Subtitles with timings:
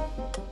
[0.00, 0.49] Thank you.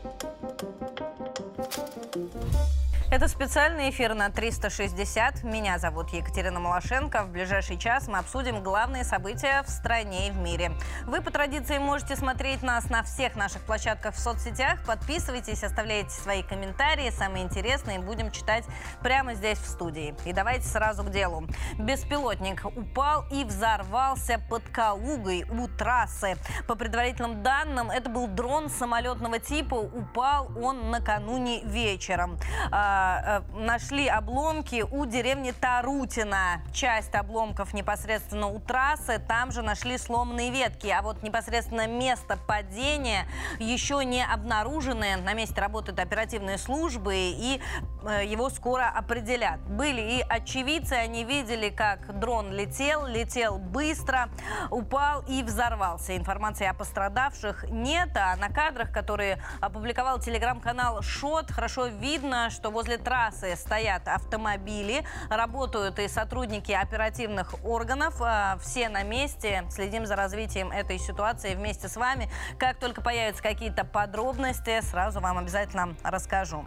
[3.11, 5.43] Это специальный эфир на 360.
[5.43, 7.23] Меня зовут Екатерина Малашенко.
[7.23, 10.73] В ближайший час мы обсудим главные события в стране и в мире.
[11.07, 14.85] Вы по традиции можете смотреть нас на всех наших площадках в соцсетях.
[14.85, 18.67] Подписывайтесь, оставляйте свои комментарии, самые интересные будем читать
[19.01, 20.15] прямо здесь в студии.
[20.27, 21.45] И давайте сразу к делу.
[21.79, 26.37] Беспилотник упал и взорвался под Калугой у трассы.
[26.67, 29.77] По предварительным данным, это был дрон самолетного типа.
[29.77, 32.39] Упал он накануне вечером.
[32.71, 36.63] А, Э, нашли обломки у деревни Тарутина.
[36.73, 40.89] Часть обломков непосредственно у трассы, там же нашли сломанные ветки.
[40.89, 43.27] А вот непосредственно место падения
[43.59, 45.17] еще не обнаружены.
[45.17, 47.61] На месте работают оперативные службы и
[48.03, 49.61] э, его скоро определят.
[49.61, 54.29] Были и очевидцы, они видели, как дрон летел, летел быстро,
[54.71, 56.17] упал и взорвался.
[56.17, 62.88] Информации о пострадавших нет, а на кадрах, которые опубликовал телеграм-канал ШОТ, хорошо видно, что возле
[62.89, 68.15] возле трассы стоят автомобили, работают и сотрудники оперативных органов.
[68.21, 69.65] А, все на месте.
[69.71, 72.31] Следим за развитием этой ситуации вместе с вами.
[72.59, 76.65] Как только появятся какие-то подробности, сразу вам обязательно расскажу.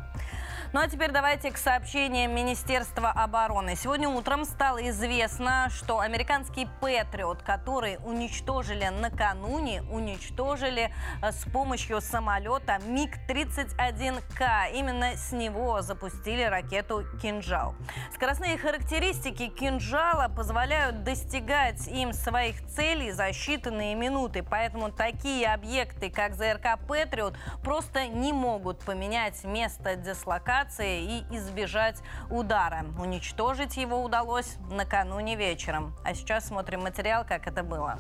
[0.74, 3.76] Ну а теперь давайте к сообщениям Министерства обороны.
[3.76, 12.80] Сегодня утром стало известно, что американский Патриот, который уничтожили накануне, уничтожили э, с помощью самолета
[12.86, 14.72] МиГ-31К.
[14.74, 16.11] Именно с него запустили
[16.50, 17.76] ракету «Кинжал».
[18.14, 24.44] Скоростные характеристики «Кинжала» позволяют достигать им своих целей за считанные минуты.
[24.44, 32.86] Поэтому такие объекты, как ЗРК «Патриот», просто не могут поменять место дислокации и избежать удара.
[33.00, 35.96] Уничтожить его удалось накануне вечером.
[36.04, 38.00] А сейчас смотрим материал, как это было.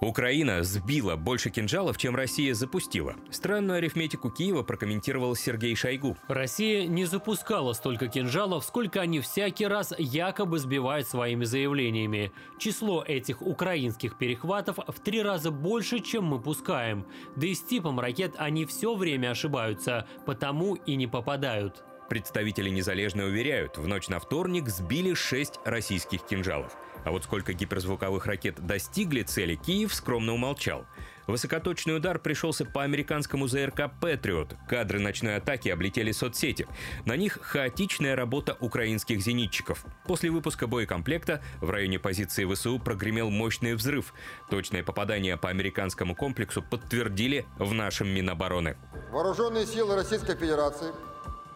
[0.00, 3.16] Украина сбила больше кинжалов, чем Россия запустила.
[3.30, 6.16] Странную арифметику Киева прокомментировал Сергей Шойгу.
[6.26, 12.32] Россия не запускала столько кинжалов, сколько они всякий раз якобы сбивают своими заявлениями.
[12.58, 17.04] Число этих украинских перехватов в три раза больше, чем мы пускаем.
[17.36, 21.84] Да и с типом ракет они все время ошибаются, потому и не попадают.
[22.08, 26.76] Представители Незалежной уверяют, в ночь на вторник сбили шесть российских кинжалов.
[27.04, 30.86] А вот сколько гиперзвуковых ракет достигли цели, Киев скромно умолчал.
[31.26, 34.56] Высокоточный удар пришелся по американскому ЗРК «Патриот».
[34.68, 36.66] Кадры ночной атаки облетели соцсети.
[37.04, 39.84] На них хаотичная работа украинских зенитчиков.
[40.06, 44.12] После выпуска боекомплекта в районе позиции ВСУ прогремел мощный взрыв.
[44.50, 48.76] Точное попадание по американскому комплексу подтвердили в нашем Минобороны.
[49.12, 50.92] Вооруженные силы Российской Федерации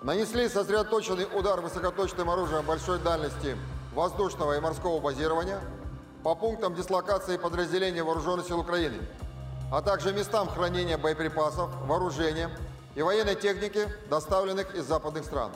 [0.02, 3.56] нанесли сосредоточенный удар высокоточным оружием большой дальности
[3.94, 5.60] воздушного и морского базирования
[6.22, 9.00] по пунктам дислокации подразделений Вооруженных сил Украины,
[9.70, 12.50] а также местам хранения боеприпасов, вооружения
[12.94, 15.52] и военной техники, доставленных из западных стран.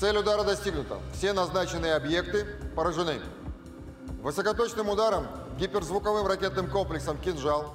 [0.00, 0.98] Цель удара достигнута.
[1.14, 2.44] Все назначенные объекты
[2.74, 3.20] поражены.
[4.22, 5.26] Высокоточным ударом
[5.58, 7.72] гиперзвуковым ракетным комплексом «Кинжал»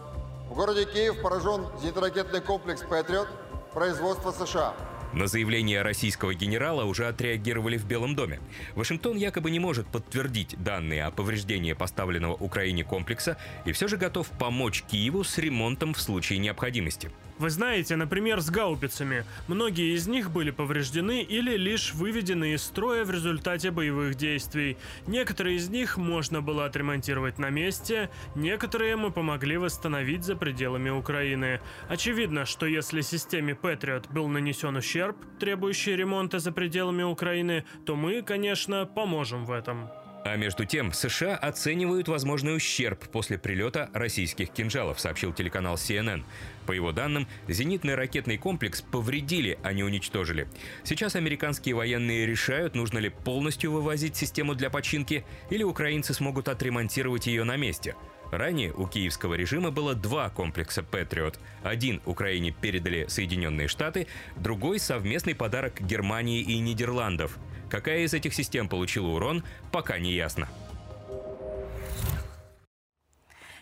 [0.49, 3.27] в городе Киев поражен зенитно-ракетный комплекс «Патриот»
[3.73, 4.73] производства США–
[5.13, 8.39] на заявление российского генерала уже отреагировали в Белом доме.
[8.75, 14.29] Вашингтон якобы не может подтвердить данные о повреждении поставленного Украине комплекса и все же готов
[14.31, 17.11] помочь Киеву с ремонтом в случае необходимости.
[17.39, 19.23] Вы знаете, например, с гаубицами.
[19.47, 24.77] Многие из них были повреждены или лишь выведены из строя в результате боевых действий.
[25.05, 31.61] Некоторые из них можно было отремонтировать на месте, некоторые мы помогли восстановить за пределами Украины.
[31.89, 38.23] Очевидно, что если системе Patriot был нанесен ущерб, требующий ремонта за пределами Украины, то мы,
[38.23, 39.89] конечно, поможем в этом.
[40.27, 46.25] А между тем, США оценивают возможный ущерб после прилета российских кинжалов, сообщил телеканал CNN.
[46.65, 50.49] По его данным, зенитный ракетный комплекс повредили, а не уничтожили.
[50.83, 57.27] Сейчас американские военные решают, нужно ли полностью вывозить систему для починки, или украинцы смогут отремонтировать
[57.27, 57.95] ее на месте.
[58.29, 61.39] Ранее у киевского режима было два комплекса «Патриот».
[61.63, 67.37] Один Украине передали Соединенные Штаты, другой– совместный подарок Германии и Нидерландов.
[67.69, 70.47] Какая из этих систем получила урон, пока не ясно.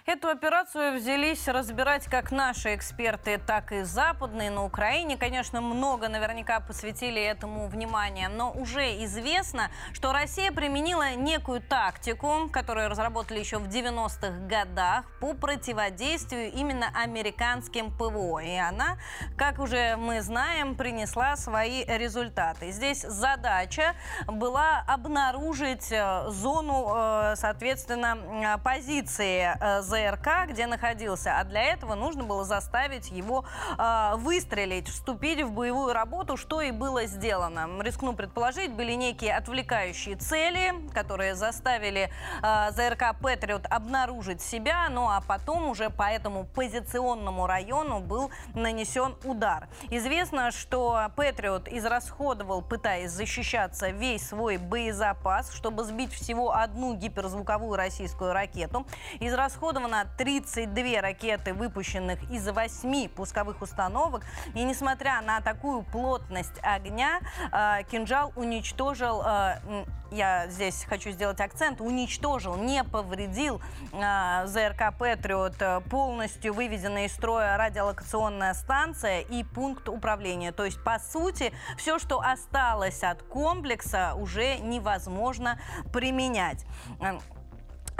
[0.08, 4.52] Эту операцию взялись разбирать как наши эксперты, так и западные.
[4.52, 11.60] На Украине, конечно, много наверняка посвятили этому внимания, но уже известно, что Россия применила некую
[11.60, 18.44] тактику, которую разработали еще в 90-х годах по противодействию именно американским ПВО.
[18.44, 19.00] И она,
[19.36, 22.70] как уже мы знаем, принесла свои результаты.
[22.70, 23.96] Здесь задача
[24.28, 31.40] была обнаружить э, зону, э, соответственно, позиции э, ЗРК, где находился.
[31.40, 33.46] А для этого нужно было заставить его
[33.78, 37.70] э, выстрелить, вступить в боевую работу, что и было сделано.
[37.82, 42.10] Рискну предположить, были некие отвлекающие цели, которые заставили
[42.44, 49.16] э, ЗРК «Патриот» обнаружить себя, ну а потом уже по этому позиционному району был нанесен
[49.24, 49.70] удар.
[49.90, 58.34] Известно, что «Патриот» израсходовал, пытаясь защищаться, весь свой боезапас, чтобы сбить всего одну гиперзвуковую российскую
[58.34, 58.86] ракету.
[59.20, 64.24] Израсходовал израсходовано 32 ракеты, выпущенных из 8 пусковых установок.
[64.54, 67.20] И несмотря на такую плотность огня,
[67.52, 73.62] э, кинжал уничтожил, э, я здесь хочу сделать акцент, уничтожил, не повредил
[73.92, 75.56] э, ЗРК «Патриот»
[75.90, 80.52] полностью выведенная из строя радиолокационная станция и пункт управления.
[80.52, 85.60] То есть, по сути, все, что осталось от комплекса, уже невозможно
[85.92, 86.66] применять.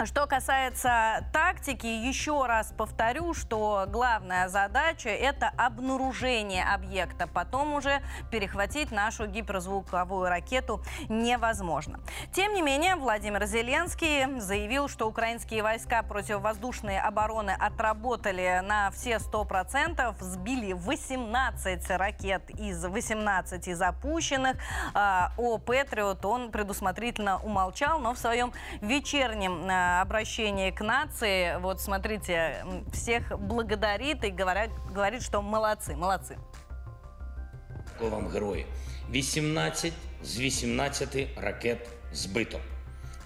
[0.04, 7.26] Что касается тактики, еще раз повторю, что главная задача– это обнаружение объекта.
[7.26, 12.00] Потом уже перехватить нашу гиперзвуковую ракету невозможно.
[12.34, 20.14] Тем не менее, Владимир Зеленский заявил, что украинские войска противовоздушной обороны отработали на все 100%,
[20.20, 24.58] сбили 18 ракет из 18 запущенных.
[24.92, 28.52] А, о Патриот он предусмотрительно умолчал, но в своем
[28.82, 31.57] вечернем а, обращение к нации.
[31.59, 36.37] Вот смотрите, всех благодарит и говорит, говорит что молодцы, молодцы.
[37.99, 38.65] Вам герої.
[39.09, 39.93] 18
[40.23, 42.59] з 18 ракет збито.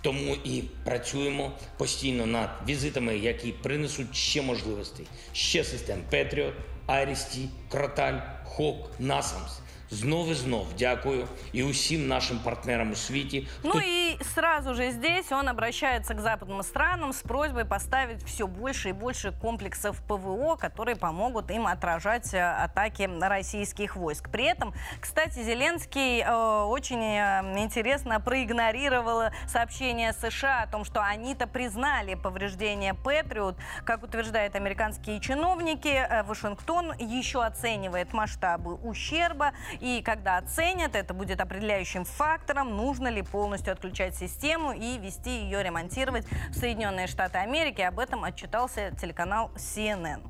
[0.02, 6.54] Тому і працюємо постійно над візитами, які принесуть ще можливостей, ще систем Петріот,
[6.86, 9.60] Арісті, Кроталь, Хок, Насамс.
[9.91, 13.47] Знов и знов дякую и усім нашим партнерам у свете.
[13.65, 18.91] Ну и сразу же здесь он обращается к западным странам с просьбой поставить все больше
[18.91, 24.31] и больше комплексов ПВО, которые помогут им отражать э, атаки российских войск.
[24.31, 31.49] При этом, кстати, Зеленский э, очень э, интересно проигнорировал сообщение США о том, что они-то
[31.49, 33.57] признали повреждение Патриот.
[33.85, 41.41] Как утверждают американские чиновники, э, Вашингтон еще оценивает масштабы ущерба и когда оценят, это будет
[41.41, 47.81] определяющим фактором, нужно ли полностью отключать систему и вести ее ремонтировать в Соединенные Штаты Америки.
[47.81, 50.21] Об этом отчитался телеканал CNN.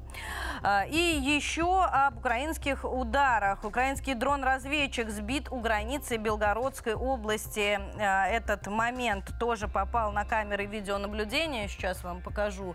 [0.63, 3.65] А, и еще об украинских ударах.
[3.65, 7.81] Украинский дрон-разведчик сбит у границы Белгородской области.
[7.99, 11.69] А, этот момент тоже попал на камеры видеонаблюдения.
[11.69, 12.75] Сейчас вам покажу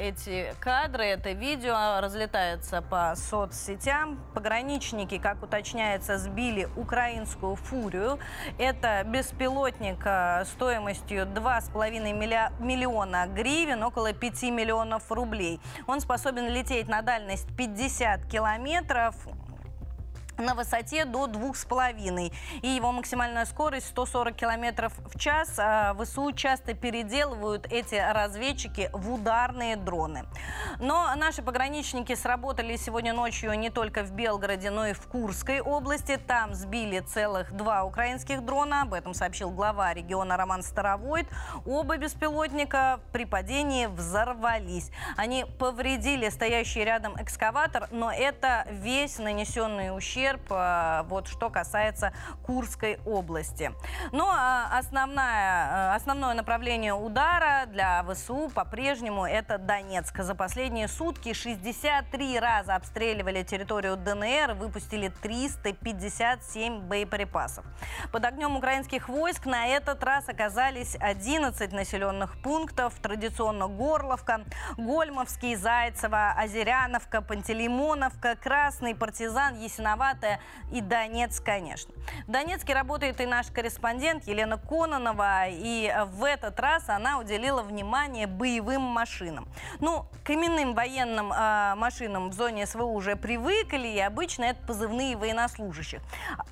[0.00, 1.04] эти кадры.
[1.04, 4.18] Это видео разлетается по соцсетям.
[4.34, 8.18] Пограничники, как уточняется, сбили украинскую фурию.
[8.58, 15.60] Это беспилотник а, стоимостью 2,5 миллиона гривен, около 5 миллионов рублей.
[15.86, 19.14] Он способен лететь на дальность 50 километров
[20.38, 22.32] на высоте до двух с половиной.
[22.62, 25.58] И его максимальная скорость 140 километров в час.
[25.58, 30.24] А ВСУ часто переделывают эти разведчики в ударные дроны.
[30.78, 36.16] Но наши пограничники сработали сегодня ночью не только в Белгороде, но и в Курской области.
[36.16, 38.82] Там сбили целых два украинских дрона.
[38.82, 41.26] Об этом сообщил глава региона Роман Старовойт.
[41.66, 44.90] Оба беспилотника при падении взорвались.
[45.16, 52.12] Они повредили стоящий рядом экскаватор, но это весь нанесенный ущерб ущерб, э, вот что касается
[52.44, 53.72] Курской области.
[54.12, 60.16] Но э, основная, э, основное направление удара для ВСУ по-прежнему это Донецк.
[60.22, 67.64] За последние сутки 63 раза обстреливали территорию ДНР, выпустили 357 боеприпасов.
[68.12, 72.94] Под огнем украинских войск на этот раз оказались 11 населенных пунктов.
[73.02, 74.42] Традиционно Горловка,
[74.76, 80.40] Гольмовский, Зайцево, Озеряновка, Пантелеймоновка, Красный, Партизан, Ясиноват, Сарбатая
[80.70, 81.92] и Донецк, конечно.
[82.26, 88.26] В Донецке работает и наш корреспондент Елена Кононова, и в этот раз она уделила внимание
[88.26, 89.48] боевым машинам.
[89.80, 95.16] Ну, к именным военным э, машинам в зоне СВО уже привыкли, и обычно это позывные
[95.16, 96.00] военнослужащих.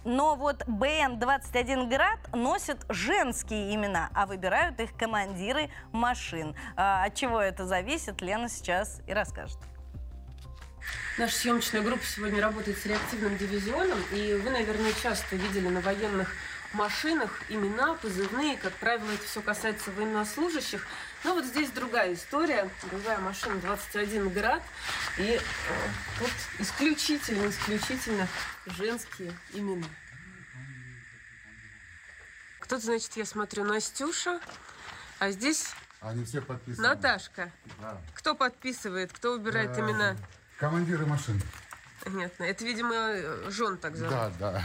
[0.05, 6.55] Но вот БН-21 «Град» носит женские имена, а выбирают их командиры машин.
[6.77, 9.59] А, от чего это зависит, Лена сейчас и расскажет.
[11.19, 16.33] Наша съемочная группа сегодня работает с реактивным дивизионом, и вы, наверное, часто видели на военных
[16.73, 20.87] машинах имена, позывные, как правило, это все касается военнослужащих.
[21.25, 24.63] Но вот здесь другая история, другая машина 21 град,
[25.19, 25.41] и э,
[26.19, 28.29] тут исключительно, исключительно
[28.67, 29.87] женские имена.
[32.61, 34.41] Кто-то, значит, я смотрю, Настюша,
[35.19, 36.87] а здесь Они все подписаны.
[36.87, 37.51] Наташка.
[37.81, 38.01] Да.
[38.15, 40.17] Кто подписывает, кто выбирает Э, имена?
[40.61, 41.41] Командиры машин.
[42.05, 42.45] Понятно.
[42.45, 44.13] Это, видимо, жен так зовут.
[44.13, 44.63] Да, да.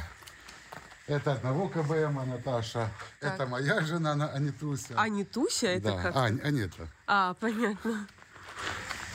[1.08, 2.92] Это одного КБМа Наташа.
[3.22, 3.36] Так.
[3.36, 4.94] Это моя жена На- Анитуся.
[4.98, 6.02] А не Туся, это да.
[6.02, 6.16] как?
[6.18, 6.90] Ань, Анета.
[7.08, 8.08] А, понятно.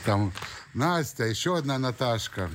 [0.05, 0.33] Там
[0.73, 2.49] Настя, еще одна Наташка.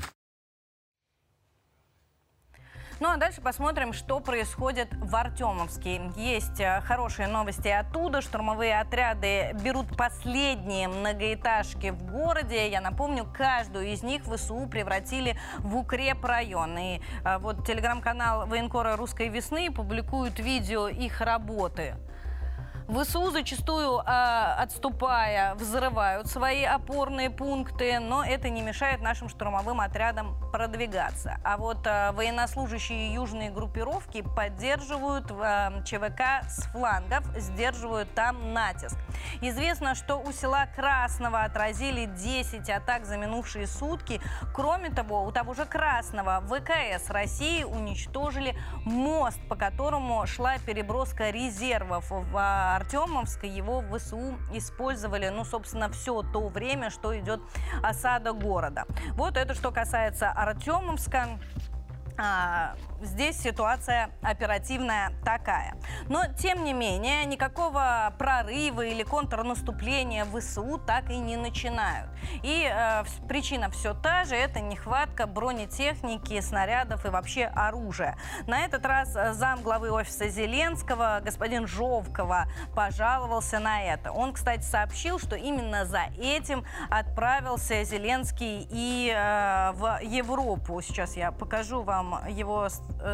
[2.98, 6.00] Ну а дальше посмотрим, что происходит в Артемовске.
[6.16, 8.22] Есть э, хорошие новости оттуда.
[8.22, 12.70] Штурмовые отряды берут последние многоэтажки в городе.
[12.70, 16.78] Я напомню, каждую из них ВСУ превратили в укрепрайон.
[16.78, 21.96] И э, вот телеграм-канал военкора «Русской весны» публикует видео их работы.
[22.88, 30.36] ВСУ зачастую, а, отступая, взрывают свои опорные пункты, но это не мешает нашим штурмовым отрядам
[30.52, 31.38] продвигаться.
[31.42, 38.96] А вот а, военнослужащие южной группировки поддерживают а, ЧВК с флангов, сдерживают там натиск.
[39.40, 44.20] Известно, что у села Красного отразили 10 атак за минувшие сутки.
[44.54, 52.06] Кроме того, у того же Красного ВКС России уничтожили мост, по которому шла переброска резервов
[52.10, 53.44] в Артемовск.
[53.44, 57.40] Его в ВСУ использовали, ну, собственно, все то время, что идет
[57.82, 58.84] осада города.
[59.14, 61.38] Вот это что касается Артемовска.
[63.02, 65.74] Здесь ситуация оперативная такая.
[66.08, 72.08] Но, тем не менее, никакого прорыва или контрнаступления ВСУ так и не начинают.
[72.42, 78.16] И э, причина все та же– это нехватка бронетехники, снарядов и вообще оружия.
[78.46, 84.12] На этот раз э, зам главы офиса Зеленского, господин Жовкова, пожаловался на это.
[84.12, 90.80] Он, кстати, сообщил, что именно за этим отправился Зеленский и э, в Европу.
[90.80, 92.68] Сейчас я покажу вам его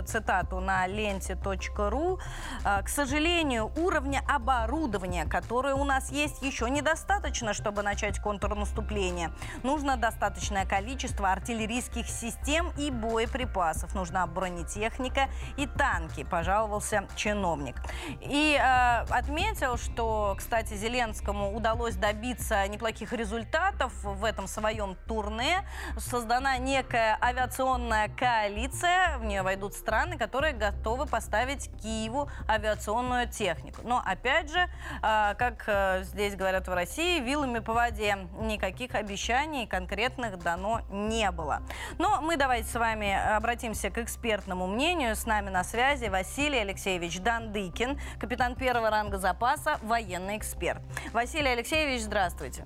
[0.06, 2.18] цитату на ленте.ру.
[2.64, 9.32] Э, К сожалению, уровня оборудования, которое у нас есть, еще недостаточно, чтобы начать контрнаступление.
[9.62, 13.94] Нужно достаточное количество артиллерийских систем и боеприпасов.
[13.94, 17.76] Нужна бронетехника и танки, пожаловался чиновник.
[18.20, 25.66] И э, отметил, что, кстати, Зеленскому удалось добиться неплохих результатов в этом своем турне.
[25.98, 33.82] Создана некая авиационная коалиция, в нее войдут страны, которые готовы поставить Киеву авиационную технику.
[33.84, 39.66] Но, опять же, э, как э, здесь говорят в России, вилами по воде никаких обещаний
[39.66, 41.62] конкретных дано не было.
[41.98, 45.14] Но мы давайте с вами обратимся к экспертному мнению.
[45.16, 50.82] С нами на связи Василий Алексеевич Дандыкин, капитан первого ранга запаса, военный эксперт.
[51.12, 52.64] Василий Алексеевич, здравствуйте.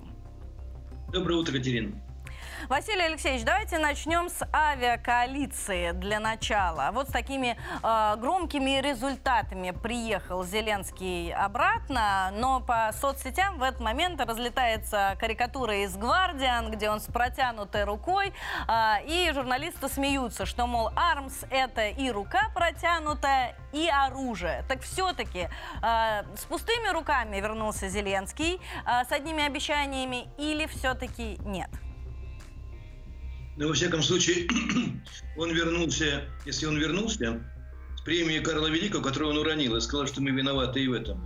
[1.11, 2.06] Доброе утро, Катерина.
[2.69, 6.89] Василий Алексеевич, давайте начнем с авиакоалиции для начала.
[6.91, 14.19] Вот с такими э, громкими результатами приехал Зеленский обратно, но по соцсетям в этот момент
[14.19, 18.33] разлетается карикатура из «Гвардиан», где он с протянутой рукой,
[18.67, 24.65] э, и журналисты смеются, что, мол, «Армс»— это и рука протянутая, и оружие.
[24.67, 25.47] Так все-таки
[25.81, 31.69] э, с пустыми руками вернулся Зеленский, э, с одними обещаниями, или все-таки нет?
[33.57, 34.47] Но во всяком случае,
[35.37, 37.41] он вернулся, если он вернулся,
[37.97, 41.21] с премии Карла Великого, которую он уронил, и сказал, что мы виноваты и в этом.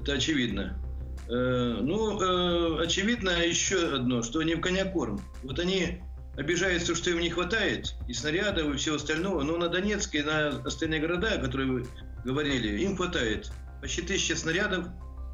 [0.00, 0.82] Это очевидно.
[1.28, 5.20] Э, ну, э, очевидно еще одно, что они в коня корм.
[5.42, 6.00] Вот они
[6.36, 11.00] обижаются, что им не хватает и снарядов, и всего остального, но на Донецк на остальные
[11.00, 11.86] города, о которых вы
[12.24, 13.50] говорили, им хватает.
[13.82, 14.86] Почти тысяча снарядов,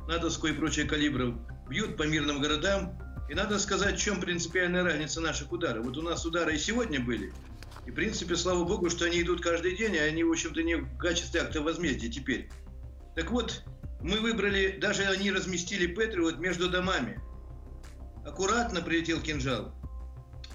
[0.09, 1.35] натовского и прочих калибров,
[1.69, 5.85] бьют по мирным городам, и надо сказать, в чем принципиальная разница наших ударов.
[5.87, 7.33] Вот у нас удары и сегодня были.
[7.87, 10.76] И, в принципе, слава богу, что они идут каждый день, и они, в общем-то, не
[10.76, 12.50] в качестве акта возмездия теперь.
[13.14, 13.62] Так вот,
[14.00, 17.21] мы выбрали, даже они разместили Патриот между домами.
[18.26, 19.75] Аккуратно прилетел кинжал.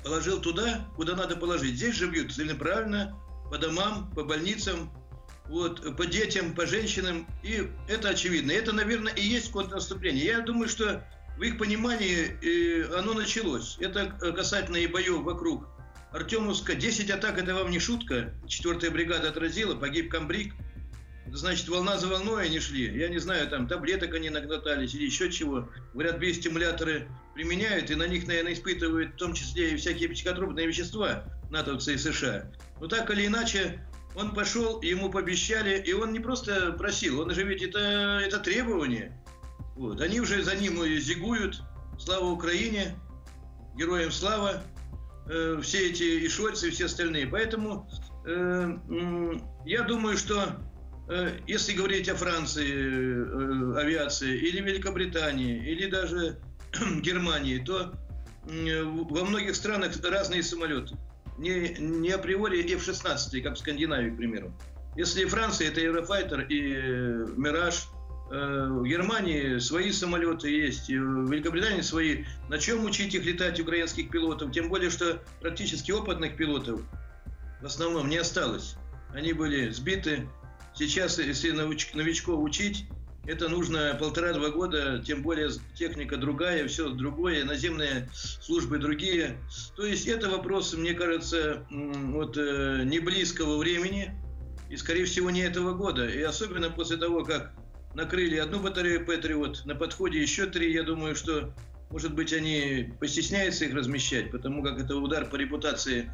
[0.03, 1.75] Положил туда, куда надо положить.
[1.75, 3.15] Здесь же бьют целенаправленно
[3.49, 4.91] по домам, по больницам,
[5.47, 7.27] вот, по детям, по женщинам.
[7.43, 8.51] И это очевидно.
[8.51, 10.25] Это, наверное, и есть контрнаступление.
[10.25, 11.03] Я думаю, что
[11.39, 13.77] в их понимании э, оно началось.
[13.79, 15.69] Это касательно и боев вокруг
[16.11, 16.75] Артемовска.
[16.75, 18.33] 10 атак– это вам не шутка.
[18.45, 20.53] Четвертая бригада отразила, погиб комбриг.
[21.31, 22.93] Значит, волна за волной они шли.
[22.93, 25.69] Я не знаю, там таблеток они нагнатались или еще чего.
[25.93, 31.23] Говорят, биостимуляторы применяют, и на них, наверное, испытывают в том числе и всякие психотропные вещества
[31.49, 32.51] натовцы и США.
[32.81, 37.43] Но так или иначе, он пошел, ему пообещали, и он не просто просил, он же
[37.43, 37.79] ведь это,
[38.25, 39.17] это требование.
[39.79, 40.01] Вот.
[40.01, 41.61] Они уже за ним зигуют.
[41.97, 42.97] Слава Украине,
[43.77, 44.61] героям слава.
[45.29, 47.27] Э, все эти и Шольцы, и все остальные.
[47.27, 47.89] Поэтому
[48.25, 48.73] э,
[49.65, 50.57] я думаю, что
[51.07, 56.37] э, если говорить о Франции, э, авиации, или Великобритании, или даже
[57.01, 57.93] Германии, то
[58.49, 60.97] э, во многих странах разные самолеты.
[61.37, 64.53] Не, не априори F-16, как в Скандинавии, к примеру.
[64.97, 67.98] Если Франция, это Eurofighter и э, Мираж– Э,
[68.29, 72.25] в Германии свои самолеты есть, в Великобритании свои.
[72.47, 74.51] На чем учить их летать украинских пилотов?
[74.51, 76.81] Тем более, что практически опытных пилотов
[77.61, 78.75] в основном не осталось.
[79.13, 80.27] Они были сбиты.
[80.75, 82.85] Сейчас, если новичков учить,
[83.25, 89.37] это нужно полтора-два года, тем более техника другая, все другое, наземные службы другие.
[89.75, 94.15] То есть это вопрос, мне кажется, вот э, не близкого времени
[94.69, 96.07] и, скорее всего, не этого года.
[96.07, 97.53] И особенно после того, как
[97.93, 100.71] накрыли одну батарею Патриот, на подходе еще три.
[100.73, 101.53] Я думаю, что,
[101.89, 106.11] может быть, они постесняются их размещать, потому как это удар по репутации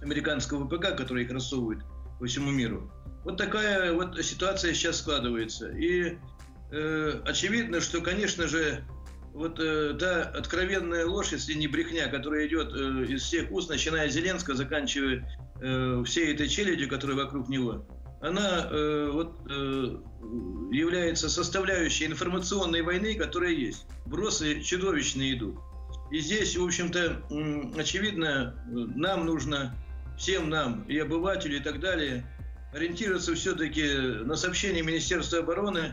[0.00, 1.84] американского ВПК, который их рассовывает
[2.18, 2.90] по всему миру.
[3.24, 5.70] Вот такая вот ситуация сейчас складывается.
[5.70, 6.16] И
[6.70, 8.84] э, очевидно, что, конечно же,
[9.34, 14.08] вот э, та откровенная ложь, если не брехня, которая идет э, из всех уст, начиная
[14.08, 15.28] с Зеленского, заканчивая
[15.60, 17.86] э, всей этой челядью, которая вокруг него,
[18.24, 19.98] она э, вот, э,
[20.72, 23.86] является составляющей информационной войны, которая есть.
[24.06, 25.58] Бросы чудовищные идут.
[26.10, 27.22] И здесь, в общем-то,
[27.76, 29.74] очевидно, нам нужно,
[30.16, 32.24] всем нам, и обывателю, и так далее,
[32.72, 33.86] ориентироваться все-таки
[34.24, 35.92] на сообщения Министерства обороны,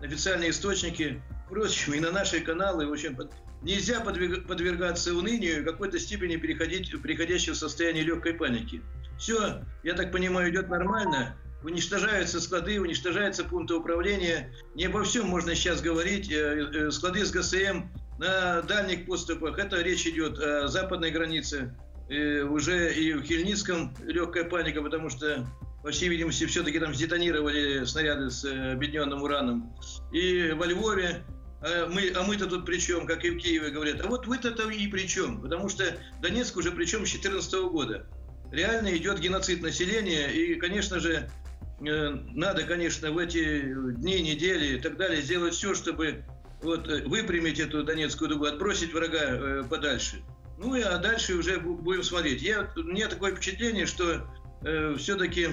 [0.00, 2.86] официальные источники, впрочем, и на наши каналы.
[2.86, 3.18] В общем,
[3.62, 8.82] нельзя подвергаться унынию и какой-то степени переходить, приходящего в состояние легкой паники.
[9.18, 14.52] Все, я так понимаю, идет нормально уничтожаются склады, уничтожаются пункты управления.
[14.74, 16.30] Не обо всем можно сейчас говорить.
[16.30, 17.84] Э, э, склады с ГСМ
[18.18, 19.58] на дальних поступах.
[19.58, 21.74] Это речь идет о западной границе.
[22.08, 25.46] И уже и в Хельницком легкая паника, потому что,
[25.82, 29.74] по всей видимости, все-таки там сдетонировали снаряды с э, объединенным ураном.
[30.12, 31.22] И во Львове
[31.62, 34.04] мы, а мы-то тут при чем, как и в Киеве говорят.
[34.04, 35.84] А вот вы-то там и при чем, потому что
[36.20, 38.04] Донецк уже при чем с 2014 года.
[38.50, 41.41] Реально идет геноцид населения, и, конечно же, Э,
[41.82, 46.24] надо, конечно, в эти дни, недели и так далее сделать все, чтобы
[46.62, 50.22] вот э, выпрямить эту Донецкую дугу, отбросить врага э, подальше.
[50.58, 52.40] Ну и а дальше уже будем смотреть.
[52.42, 54.26] Я, у меня такое впечатление, что
[54.64, 55.48] э, все-таки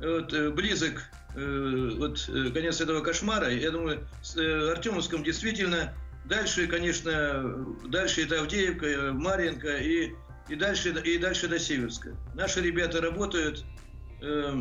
[0.00, 1.02] вот, близок
[1.34, 3.50] э, вот, конец этого кошмара.
[3.50, 5.94] Я думаю, с э, Артемовском действительно
[6.26, 10.12] дальше, конечно, дальше это Авдеевка, Марьинка и,
[10.48, 12.16] и, дальше, и дальше до Северска.
[12.34, 13.64] Наши ребята работают.
[14.22, 14.54] Э,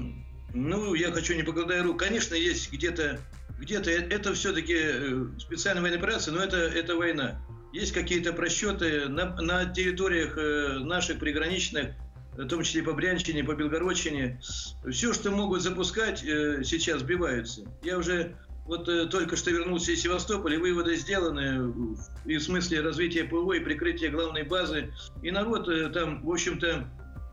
[0.56, 3.20] ну, я хочу, не покладая рук, конечно, есть где-то,
[3.60, 7.42] где-то это все-таки э, специальная военная операция, но это, это война.
[7.74, 11.90] Есть какие-то просчеты на, на территориях э, наших приграничных,
[12.38, 14.42] в том числе по Брянщине, по Белгородчине.
[14.90, 17.64] Все, что могут запускать, э, сейчас сбиваются.
[17.84, 21.72] Я уже вот только что вернулся из Севастополя, выводы сделаны
[22.26, 24.92] и в смысле развития ПВО и прикрытия главной базы.
[25.22, 26.90] И народ там, в общем-то,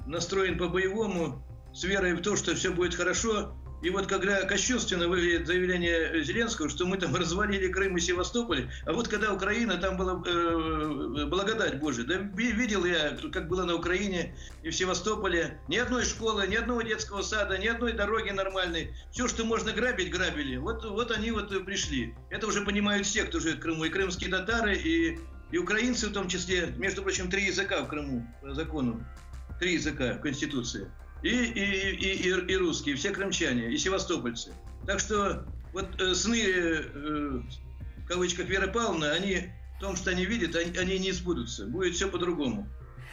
[0.06, 1.42] настроен по-боевому
[1.74, 3.54] с верой в то, что все будет хорошо.
[3.82, 8.92] И вот когда кощунственно выглядит заявление Зеленского, что мы там развалили Крым и Севастополь, а
[8.92, 12.04] вот когда Украина, там была э, благодать Божия.
[12.04, 15.58] Да видел я, как было на Украине и в Севастополе.
[15.66, 18.94] Ни одной школы, ни одного детского сада, ни одной дороги нормальной.
[19.10, 20.58] Все, что можно грабить, грабили.
[20.58, 22.14] Вот, вот они вот пришли.
[22.30, 23.84] Это уже понимают все, кто живет в Крыму.
[23.84, 25.18] И крымские татары, и,
[25.50, 26.72] и украинцы в том числе.
[26.76, 29.04] Между прочим, три языка в Крыму по закону.
[29.58, 30.88] Три языка в Конституции
[31.22, 34.52] и, и, и, и, и русские, все крымчане, и севастопольцы.
[34.86, 37.40] Так что вот э, сны, э,
[37.98, 41.66] в кавычках, Веры Павловны, они в том, что они видят, они, они не сбудутся.
[41.66, 42.68] Будет все по-другому.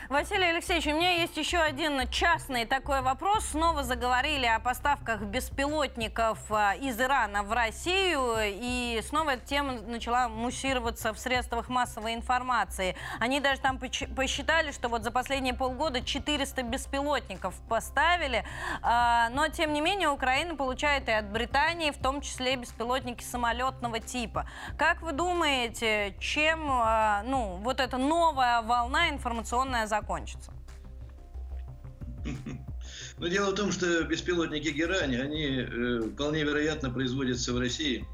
[0.08, 3.46] Василий Алексеевич, у меня есть еще один частный такой вопрос.
[3.46, 10.28] Снова заговорили о поставках беспилотников а, из Ирана в Россию, и снова эта тема начала
[10.28, 12.96] муссироваться в средствах массовой информации.
[13.20, 18.46] Они даже там посчитали, что вот за последние полгода 400 беспилотников поставили,
[18.82, 24.00] а, но тем не менее Украина получает и от Британии, в том числе беспилотники самолетного
[24.00, 24.50] типа.
[24.78, 30.52] Как вы думаете, чем а, ну, вот эта новая волна информационная закончится?
[33.18, 38.06] Но дело в том, что беспилотники Герани, они э, вполне вероятно производятся в России.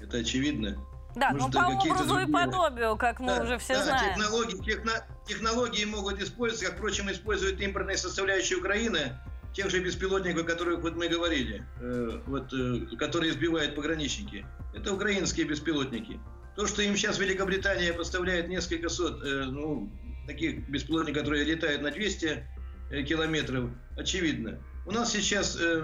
[0.00, 0.76] Это очевидно.
[1.14, 4.14] Да, Может, ну по образу и подобию, как мы да, уже все да, знаем.
[4.14, 4.92] Технологии, техно,
[5.26, 9.12] технологии могут использоваться, как, впрочем, используют импортные составляющие Украины,
[9.54, 14.44] тех же беспилотников, о которых вот мы говорили, э, вот, э, которые сбивают пограничники.
[14.74, 16.18] Это украинские беспилотники.
[16.56, 19.90] То, что им сейчас Великобритания поставляет несколько сот э, ну,
[20.26, 22.44] таких беспилотников, которые летают на 200
[22.90, 24.58] э, километров, очевидно.
[24.86, 25.82] У нас сейчас, э,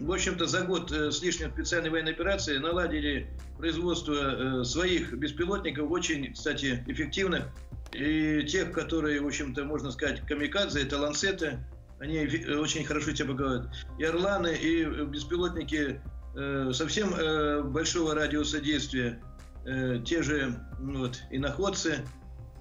[0.00, 6.32] в общем-то, за год э, с лишним специальной военной операции наладили производство своих беспилотников очень,
[6.32, 7.48] кстати, эффективных.
[7.92, 11.58] И тех, которые, в общем-то, можно сказать, камикадзе, это ланцеты,
[12.00, 13.70] они очень хорошо себя показывают.
[13.98, 16.00] И орланы, и беспилотники
[16.72, 19.20] совсем большого радиуса действия
[20.06, 21.98] те же ну, вот, иноходцы.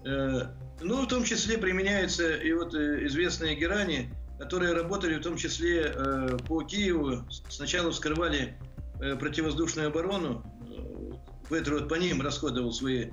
[0.05, 0.47] Э,
[0.81, 4.09] ну, в том числе применяются и вот э, известные герани,
[4.39, 7.23] которые работали в том числе э, по Киеву.
[7.49, 8.57] Сначала вскрывали
[9.19, 10.43] противовоздушную оборону,
[11.49, 13.07] Ветер вот по ним расходовал свои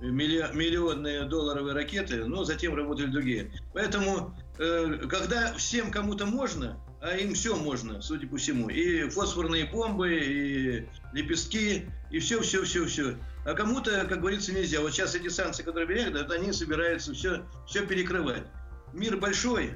[0.00, 3.52] миллионные долларовые ракеты, но затем работали другие.
[3.74, 10.14] Поэтому, когда всем кому-то можно, а им все можно, судя по всему, и фосфорные бомбы,
[10.14, 13.16] и лепестки, и все, все, все, все.
[13.44, 14.80] А кому-то, как говорится, нельзя.
[14.80, 18.44] Вот сейчас эти санкции, которые приехали, они собираются все, все перекрывать.
[18.92, 19.74] Мир большой,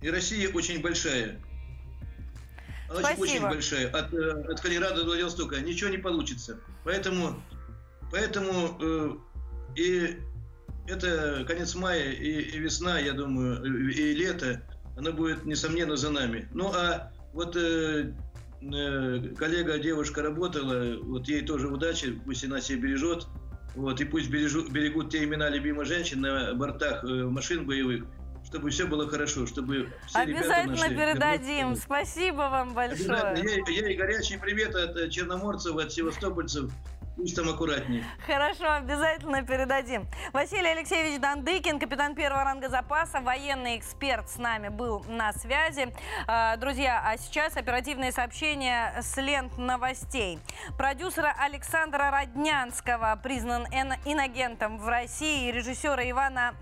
[0.00, 1.40] и Россия очень большая.
[2.90, 3.90] Очень, очень большая.
[3.90, 5.60] От, э, от Калининграда до Владивостока.
[5.60, 6.60] Ничего не получится.
[6.84, 7.42] Поэтому,
[8.12, 9.16] поэтому э,
[9.74, 10.18] и
[10.86, 14.62] это конец мая и, и весна, я думаю, и лето,
[14.96, 16.48] оно будет, несомненно, за нами.
[16.52, 18.12] Ну, а вот Э,
[19.36, 23.26] коллега, девушка работала, вот ей тоже удачи, пусть она себя бережет,
[23.74, 28.04] вот, и пусть бережу, берегут те имена любимых женщин на бортах э, машин боевых,
[28.44, 31.74] чтобы все было хорошо, чтобы все Обязательно наши передадим.
[31.76, 33.34] Спасибо вам большое.
[33.36, 36.70] Ей, ей горячий привет от черноморцев, от севастопольцев.
[37.16, 38.04] Пусть там аккуратнее.
[38.26, 40.08] Хорошо, обязательно передадим.
[40.32, 45.94] Василий Алексеевич Дандыкин, капитан первого ранга запаса, военный эксперт с нами был на связи.
[46.26, 50.40] А, друзья, а сейчас оперативные сообщения с лент новостей.
[50.76, 53.66] Продюсера Александра Роднянского признан
[54.04, 55.52] инагентом в России.
[55.52, 56.54] Режиссера Ивана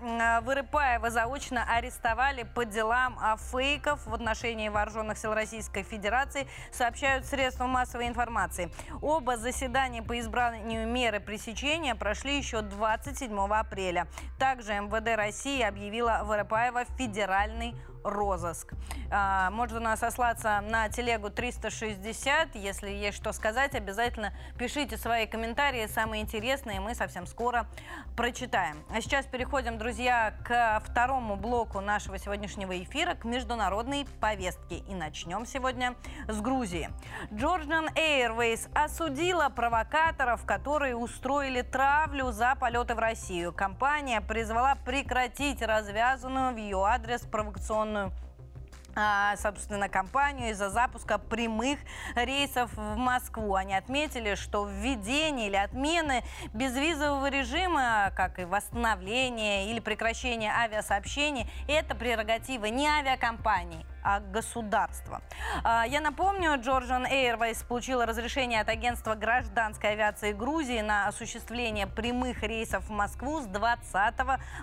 [0.43, 7.65] Вырыпаева заочно арестовали по делам о фейков в отношении вооруженных сил Российской Федерации, сообщают средства
[7.65, 8.71] массовой информации.
[9.01, 14.07] Оба заседания по избранию избранию меры пресечения прошли еще 27 апреля.
[14.37, 18.73] Также МВД России объявила Воропаева федеральный розыск.
[19.09, 22.55] А, можно сослаться на телегу 360.
[22.55, 27.67] Если есть что сказать, обязательно пишите свои комментарии, самые интересные, мы совсем скоро
[28.15, 28.83] прочитаем.
[28.89, 34.77] А сейчас переходим, друзья, к второму блоку нашего сегодняшнего эфира, к международной повестке.
[34.77, 35.95] И начнем сегодня
[36.27, 36.89] с Грузии.
[37.31, 43.53] Georgian Airways осудила провокаторов, которые устроили травлю за полеты в Россию.
[43.53, 48.11] Компания призвала прекратить развязанную в ее адрес провокационную огромную
[48.95, 51.79] а, собственно, компанию из-за запуска прямых
[52.13, 53.55] рейсов в Москву.
[53.55, 61.95] Они отметили, что введение или отмены безвизового режима, как и восстановление или прекращение авиасообщений, это
[61.95, 63.83] прерогатива не авиакомпаний,
[64.31, 65.21] государства.
[65.63, 72.85] Я напомню, Georgian Airways получила разрешение от агентства гражданской авиации Грузии на осуществление прямых рейсов
[72.85, 74.15] в Москву с 20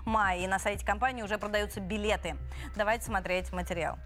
[0.05, 0.39] мая.
[0.39, 2.37] И на сайте компании уже продаются билеты.
[2.77, 3.99] Давайте смотреть материал.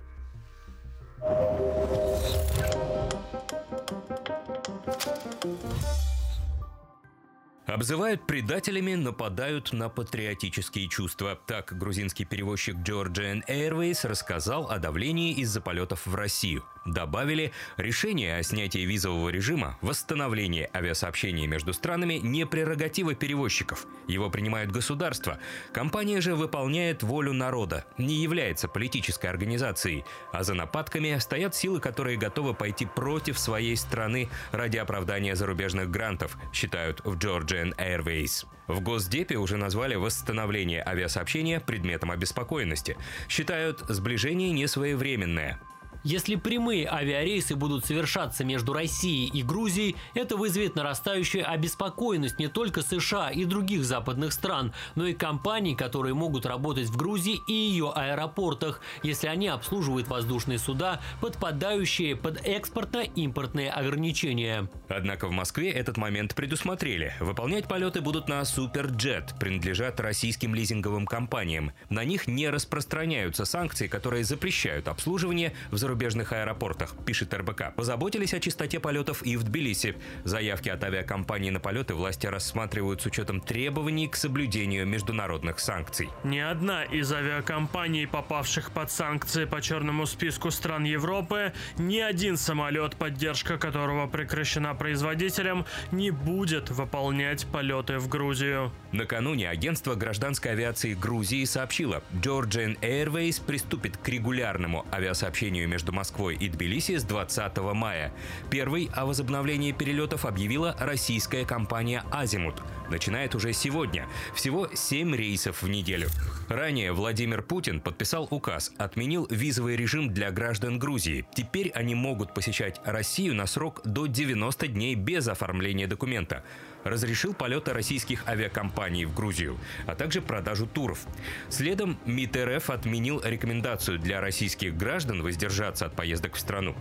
[7.67, 11.39] Обзывают предателями, нападают на патриотические чувства.
[11.47, 16.63] Так грузинский перевозчик Georgian Airways рассказал о давлении из-за полетов в Россию.
[16.85, 23.87] Добавили, решение о снятии визового режима, восстановление авиасообщения между странами не прерогатива перевозчиков.
[24.07, 25.39] Его принимают государства.
[25.73, 30.05] Компания же выполняет волю народа, не является политической организацией.
[30.31, 36.37] А за нападками стоят силы, которые готовы пойти против своей страны ради оправдания зарубежных грантов,
[36.53, 38.45] считают в Georgian Airways.
[38.67, 42.97] В Госдепе уже назвали восстановление авиасообщения предметом обеспокоенности.
[43.29, 45.61] Считают, сближение несвоевременное.
[46.05, 52.83] Если прямые авиарейсы будут совершаться между Россией и Грузией, это вызовет нарастающую обеспокоенность не только
[52.83, 57.91] США и других западных стран, но и компаний, которые могут работать в Грузии и ее
[57.91, 64.69] аэропортах, если они обслуживают воздушные суда, подпадающие под экспортно-импортные ограничения.
[64.91, 67.15] Однако в Москве этот момент предусмотрели.
[67.19, 71.73] Выполнять полеты будут на Суперджет, принадлежат российским лизинговым компаниям.
[71.89, 77.75] На них не распространяются санкции, которые запрещают обслуживание в зарубежных зарубежных аэропортах, пишет РБК.
[77.77, 79.95] Позаботились о чистоте полетов и в Тбилиси.
[80.25, 86.09] Заявки от авиакомпаний на полеты власти рассматривают с учетом требований к соблюдению международных санкций.
[86.25, 92.97] Ни одна из авиакомпаний, попавших под санкции по черному списку стран Европы, ни один самолет,
[92.97, 98.73] поддержка которого прекращена производителем, не будет выполнять полеты в Грузию.
[98.91, 106.35] Накануне агентство гражданской авиации Грузии сообщило, Georgian Airways приступит к регулярному авиасообщению между между Москвой
[106.37, 108.11] и Тбилиси с 20 мая.
[108.51, 112.63] Первый о возобновлении перелетов объявила российская компания «Азимут».
[112.89, 114.07] Начинает уже сегодня.
[114.35, 116.09] Всего 7 рейсов в неделю.
[116.49, 121.27] Ранее Владимир Путин подписал указ, отменил визовый режим для граждан Грузии.
[121.35, 126.45] Теперь они могут посещать Россию на срок до 90 дней без оформления документа
[126.85, 131.01] разрешил полеты российских авиакомпаний в Грузию, а также продажу туров.
[131.49, 136.75] Следом МИД РФ отменил рекомендацию для российских граждан воздержаться от поездок в страну.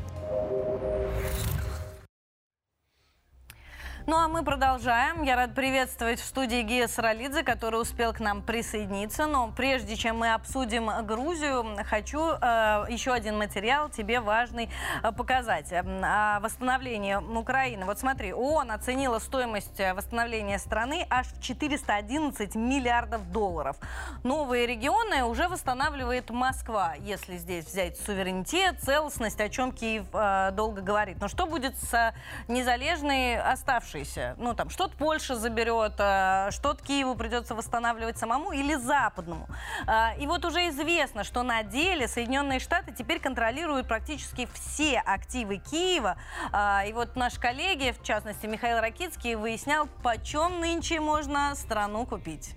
[4.06, 5.24] Ну а мы продолжаем.
[5.24, 9.28] Я рад приветствовать в студии Гия Саралидзе, который успел к нам присоединиться.
[9.28, 14.70] Но прежде чем мы обсудим Грузию, хочу э, еще один материал тебе важный
[15.04, 15.72] э, показать.
[15.72, 17.86] Э, о восстановлении Украины.
[17.86, 23.78] Вот смотри, ООН оценила стоимость э, восстановления страны аж в 411 миллиардов долларов.
[24.24, 30.82] Новые регионы уже восстанавливает Москва, если здесь взять суверенитет, целостность, о чем Киев э, долго
[30.82, 31.22] говорит.
[31.22, 32.14] Но что будет с
[32.50, 34.36] незалежной оставшейся оставшиеся?
[34.38, 39.48] Ну, там, что-то Польша заберет, э, что-то Киеву придется восстанавливать самому или западному.
[39.88, 45.58] Э, и вот уже известно, что на деле Соединенные Штаты теперь контролируют практически все активы
[45.58, 46.18] Киева.
[46.52, 52.56] Э, и вот наш коллеги, в частности Михаил Ракицкий, выяснял, почем нынче можно страну купить.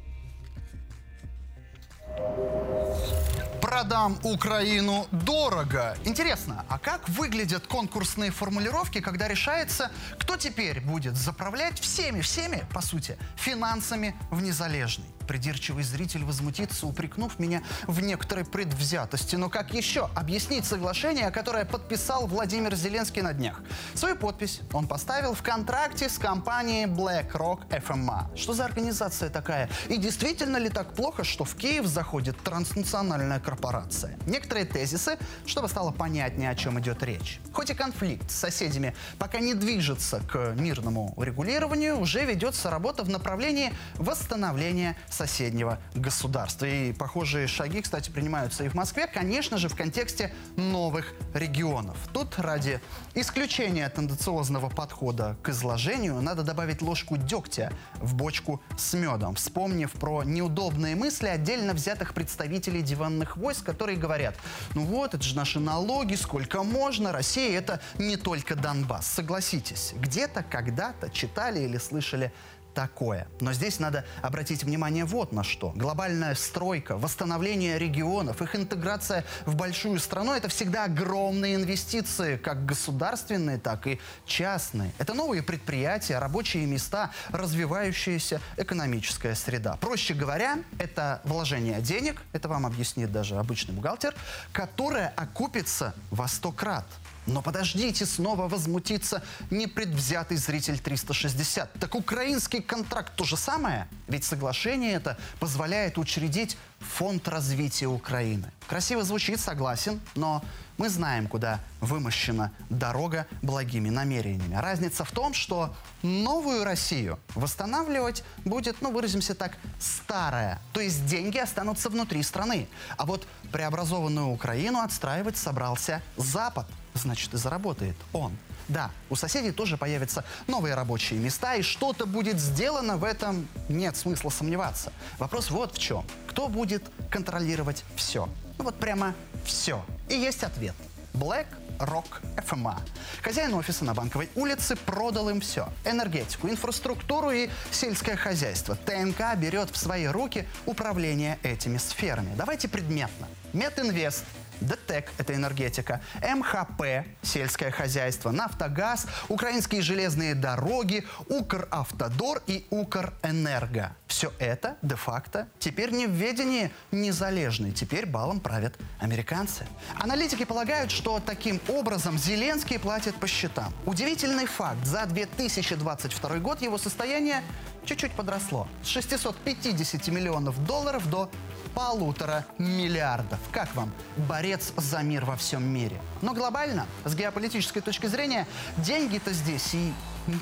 [3.66, 5.96] Продам Украину дорого.
[6.04, 13.18] Интересно, а как выглядят конкурсные формулировки, когда решается, кто теперь будет заправлять всеми-всеми, по сути,
[13.34, 15.15] финансами в незалежной?
[15.26, 19.36] Придирчивый зритель возмутится, упрекнув меня в некоторой предвзятости.
[19.36, 23.62] Но как еще объяснить соглашение, которое подписал Владимир Зеленский на днях?
[23.94, 28.36] Свою подпись он поставил в контракте с компанией BlackRock FMA.
[28.36, 29.68] Что за организация такая?
[29.88, 34.16] И действительно ли так плохо, что в Киев заходит транснациональная корпорация?
[34.26, 37.40] Некоторые тезисы, чтобы стало понятнее, о чем идет речь.
[37.52, 43.08] Хоть и конфликт с соседями пока не движется к мирному регулированию, уже ведется работа в
[43.08, 46.66] направлении восстановления соседнего государства.
[46.66, 51.96] И похожие шаги, кстати, принимаются и в Москве, конечно же, в контексте новых регионов.
[52.12, 52.80] Тут ради
[53.14, 60.22] исключения тенденциозного подхода к изложению надо добавить ложку дегтя в бочку с медом, вспомнив про
[60.22, 64.36] неудобные мысли отдельно взятых представителей диванных войск, которые говорят,
[64.74, 69.06] ну вот, это же наши налоги, сколько можно, Россия это не только Донбасс.
[69.06, 72.32] Согласитесь, где-то когда-то читали или слышали
[72.76, 73.26] такое.
[73.40, 75.72] Но здесь надо обратить внимание вот на что.
[75.74, 83.58] Глобальная стройка, восстановление регионов, их интеграция в большую страну– это всегда огромные инвестиции, как государственные,
[83.58, 84.92] так и частные.
[84.98, 89.76] Это новые предприятия, рабочие места, развивающаяся экономическая среда.
[89.80, 94.14] Проще говоря, это вложение денег, это вам объяснит даже обычный бухгалтер,
[94.52, 96.84] которое окупится во сто крат.
[97.26, 101.72] Но подождите, снова возмутиться непредвзятый зритель 360.
[101.74, 103.88] Так украинский контракт то же самое?
[104.06, 108.52] Ведь соглашение это позволяет учредить фонд развития Украины.
[108.68, 110.44] Красиво звучит, согласен, но
[110.78, 114.54] мы знаем, куда вымощена дорога благими намерениями.
[114.54, 120.60] Разница в том, что новую Россию восстанавливать будет, ну, выразимся так, старая.
[120.72, 122.68] То есть деньги останутся внутри страны.
[122.96, 126.66] А вот преобразованную Украину отстраивать собрался Запад.
[126.96, 128.36] Значит и заработает он.
[128.68, 133.96] Да, у соседей тоже появятся новые рабочие места, и что-то будет сделано в этом нет
[133.96, 134.92] смысла сомневаться.
[135.18, 136.04] Вопрос вот в чем.
[136.26, 138.28] Кто будет контролировать все?
[138.58, 139.84] Ну вот прямо все.
[140.08, 140.74] И есть ответ.
[141.14, 141.46] Black
[141.78, 142.76] Rock FMA.
[143.22, 145.68] Хозяин офиса на Банковой улице продал им все.
[145.84, 148.76] Энергетику, инфраструктуру и сельское хозяйство.
[148.76, 152.34] ТНК берет в свои руки управление этими сферами.
[152.36, 153.28] Давайте предметно.
[153.52, 154.24] Метинвест
[154.60, 163.94] ДТЭК– это энергетика, МХП– сельское хозяйство, Нафтогаз, украинские железные дороги, Укравтодор и Укрэнерго.
[164.06, 169.66] Все это де-факто теперь не в ведении незалежной, теперь балом правят американцы.
[169.98, 173.72] Аналитики полагают, что таким образом Зеленский платит по счетам.
[173.84, 174.84] Удивительный факт.
[174.86, 177.42] За 2022 год его состояние
[177.84, 178.68] чуть-чуть подросло.
[178.82, 181.30] С 650 миллионов долларов до
[181.76, 183.38] полутора миллиардов.
[183.52, 183.92] Как вам?
[184.16, 186.00] Борец за мир во всем мире.
[186.22, 188.46] Но глобально, с геополитической точки зрения,
[188.78, 189.92] деньги-то здесь и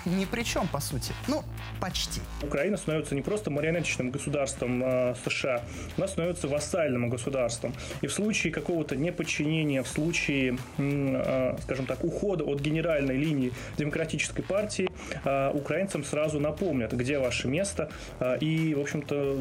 [0.04, 1.12] ни при чем, по сути.
[1.28, 1.44] Ну,
[1.80, 2.20] почти.
[2.42, 5.62] Украина становится не просто марионеточным государством э, США,
[5.96, 7.74] она становится вассальным государством.
[8.02, 14.42] И в случае какого-то неподчинения, в случае, э, скажем так, ухода от генеральной линии демократической
[14.42, 14.88] партии,
[15.24, 19.38] э, украинцам сразу напомнят, где ваше место э, и, в общем-то,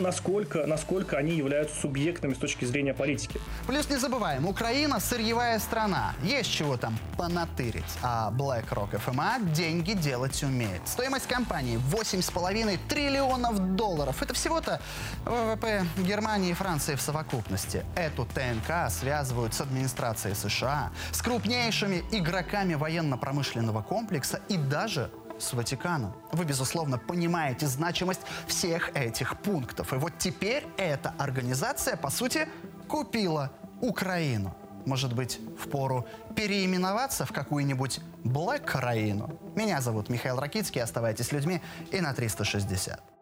[0.00, 3.40] насколько, насколько они являются субъектами с точки зрения политики.
[3.66, 6.14] Плюс не забываем, Украина сырьевая страна.
[6.22, 7.84] Есть чего там понатырить.
[8.02, 10.86] А BlackRock FMA деньги деньги делать умеет.
[10.86, 14.22] Стоимость компании 8,5 триллионов долларов.
[14.22, 14.80] Это всего-то
[15.24, 17.84] ВВП Германии и Франции в совокупности.
[17.96, 26.14] Эту ТНК связывают с администрацией США, с крупнейшими игроками военно-промышленного комплекса и даже с Ватиканом.
[26.32, 29.94] Вы, безусловно, понимаете значимость всех этих пунктов.
[29.94, 32.46] И вот теперь эта организация, по сути,
[32.86, 34.54] купила Украину.
[34.86, 39.38] Может быть, в пору переименоваться в какую-нибудь Блэк-Краину?
[39.54, 40.82] Меня зовут Михаил Ракицкий.
[40.82, 43.19] Оставайтесь людьми и на 360.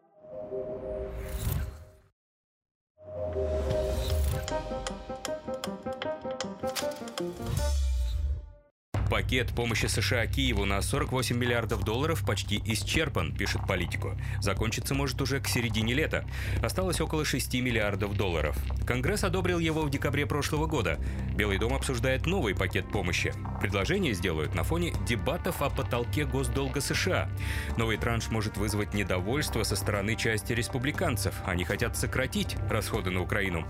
[9.10, 14.14] Пакет помощи США Киеву на 48 миллиардов долларов почти исчерпан, пишет политику.
[14.40, 16.26] Закончиться может уже к середине лета.
[16.62, 18.56] Осталось около 6 миллиардов долларов.
[18.86, 20.98] Конгресс одобрил его в декабре прошлого года.
[21.34, 23.32] Белый дом обсуждает новый пакет помощи.
[23.62, 27.30] Предложение сделают на фоне дебатов о потолке госдолга США.
[27.78, 31.34] Новый транш может вызвать недовольство со стороны части республиканцев.
[31.46, 33.66] Они хотят сократить расходы на Украину.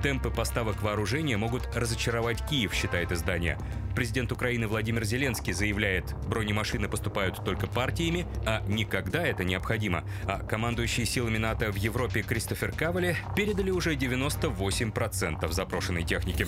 [0.00, 3.58] Темпы поставок вооружения могут разочаровать Киев, считает издание.
[3.96, 10.04] Президент Украины Владимир Зеленский заявляет, бронемашины поступают только партиями, а никогда это необходимо.
[10.24, 16.46] А командующие силами НАТО в Европе Кристофер Кавали передали уже 98% запрошенной техники.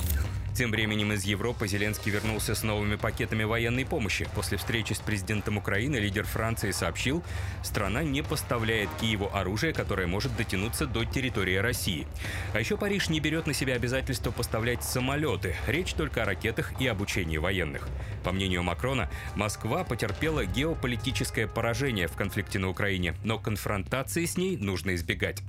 [0.58, 4.28] Тем временем из Европы Зеленский вернулся с новыми пакетами военной помощи.
[4.34, 7.22] После встречи с президентом Украины лидер Франции сообщил,
[7.62, 12.08] страна не поставляет Киеву оружие, которое может дотянуться до территории России.
[12.52, 15.54] А еще Париж не берет на себя обязательство поставлять самолеты.
[15.68, 17.88] Речь только о ракетах и обучении военных.
[18.24, 24.56] По мнению Макрона, Москва потерпела геополитическое поражение в конфликте на Украине, но конфронтации с ней
[24.56, 25.42] нужно избегать.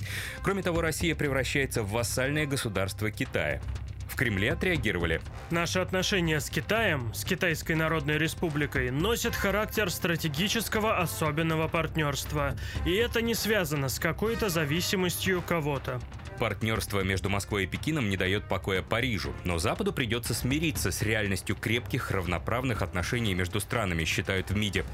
[0.43, 3.61] Кроме того, Россия превращается в вассальное государство Китая.
[4.09, 5.21] В Кремле отреагировали.
[5.51, 12.55] Наши отношения с Китаем, с Китайской Народной Республикой, носят характер стратегического особенного партнерства.
[12.85, 16.01] И это не связано с какой-то зависимостью кого-то.
[16.39, 21.53] Партнерство между Москвой и Пекином не дает покоя Парижу, но Западу придется смириться с реальностью
[21.55, 24.85] крепких, равноправных отношений между странами, считают в МИДе.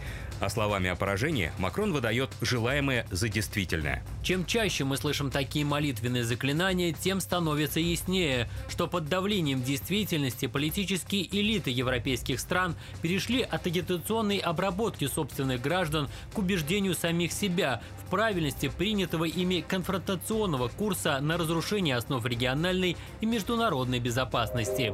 [0.42, 4.04] А словами о поражении Макрон выдает желаемое за действительное.
[4.24, 11.28] Чем чаще мы слышим такие молитвенные заклинания, тем становится яснее, что под давлением действительности политические
[11.28, 18.72] элиты европейских стран перешли от агитационной обработки собственных граждан к убеждению самих себя в правильности
[18.76, 24.94] принятого ими конфронтационного курса на разрушение основ региональной и международной безопасности.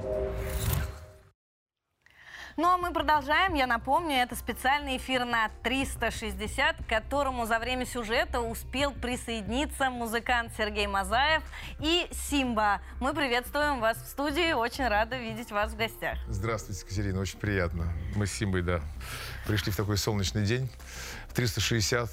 [2.57, 3.53] Ну а мы продолжаем.
[3.53, 10.51] Я напомню, это специальный эфир на 360, к которому за время сюжета успел присоединиться музыкант
[10.57, 11.43] Сергей Мазаев
[11.79, 12.81] и Симба.
[12.99, 14.53] Мы приветствуем вас в студии.
[14.53, 16.17] Очень рада видеть вас в гостях.
[16.27, 17.21] Здравствуйте, Катерина.
[17.21, 17.93] Очень приятно.
[18.15, 18.81] Мы с Симбой, да,
[19.47, 20.69] пришли в такой солнечный день.
[21.31, 22.09] 360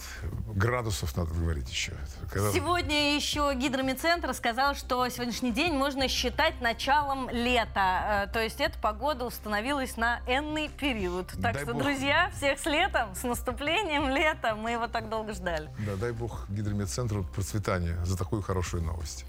[0.54, 1.92] градусов, надо говорить еще.
[2.30, 2.52] Когда...
[2.52, 8.26] Сегодня еще гидромедцентр сказал, что сегодняшний день можно считать началом лета.
[8.28, 11.28] Э, то есть эта погода установилась на энный период.
[11.28, 11.82] Так дай что, бог...
[11.82, 14.54] друзья, всех с летом, с наступлением лета.
[14.54, 15.70] Мы его так долго ждали.
[15.86, 19.24] Да, дай бог гидромедцентру процветания за такую хорошую новость.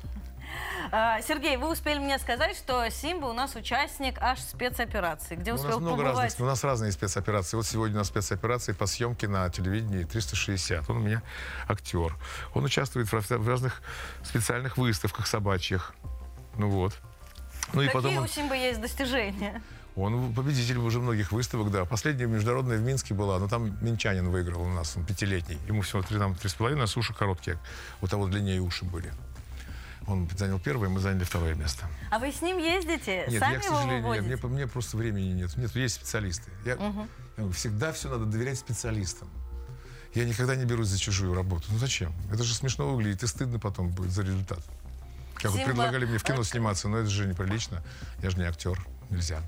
[0.91, 5.55] А, Сергей, вы успели мне сказать, что Симба у нас участник аж спецоперации, где У
[5.55, 6.23] нас успел много побывать.
[6.31, 7.57] разных, у нас разные спецоперации.
[7.57, 10.89] Вот сегодня у нас спецоперации по съемке на телевидении 360.
[10.89, 11.21] Он у меня
[11.67, 12.15] актер.
[12.55, 13.81] Он участвует в, раз- в разных
[14.23, 15.93] специальных выставках собачьих.
[16.57, 16.93] Ну вот.
[17.73, 19.61] Ну и Какие потом у он, Симбы есть достижения?
[19.95, 21.83] он победитель уже многих выставок, да.
[21.85, 25.59] Последняя международная в Минске была, но там минчанин выиграл у нас, он пятилетний.
[25.67, 27.59] Ему всего три, там, три с половиной, а с уши короткие.
[28.01, 29.11] У того длиннее уши были.
[30.09, 31.85] Он занял первое, мы заняли второе место.
[32.09, 33.25] А вы с ним ездите?
[33.27, 34.03] Нет, Сами я, к его сожалению, нет.
[34.03, 34.47] выводите?
[34.47, 35.55] Мне, мне просто времени нет.
[35.55, 36.49] Нет, есть специалисты.
[36.65, 37.01] Я, Мгм.
[37.01, 39.29] я говорю, всегда все надо доверять специалистам.
[40.15, 41.65] Я никогда не берусь за чужую работу.
[41.69, 42.11] Ну зачем?
[42.33, 44.59] Это же смешно выглядит и стыдно потом будет за результат.
[45.35, 47.83] Как вот Симба, предлагали мне в кино э, сниматься, но это же неприлично.
[48.23, 48.83] Я же не актер.
[49.11, 49.41] Нельзя.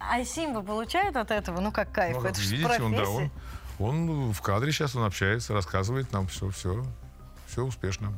[0.00, 1.60] А Симба получает от этого?
[1.60, 3.30] Ну, как кайф, Ну, это вы же видите, он, да, профессия.
[3.78, 6.84] он, он в кадре сейчас, он общается, рассказывает нам все, все,
[7.46, 8.12] все успешно.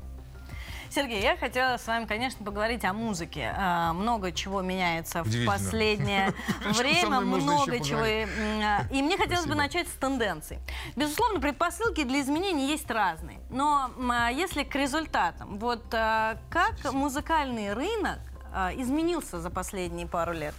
[0.95, 3.55] Сергей, я хотела с вами, конечно, поговорить о музыке.
[3.57, 6.35] А, Много чего меняется в последнее
[6.77, 8.01] время, много чего.
[8.03, 10.59] а, И мне хотелось бы начать с тенденций.
[10.95, 13.39] Безусловно, предпосылки для изменений есть разные.
[13.49, 18.19] Но а, если к результатам, вот как музыкальный рынок
[18.77, 20.55] изменился за последние пару лет?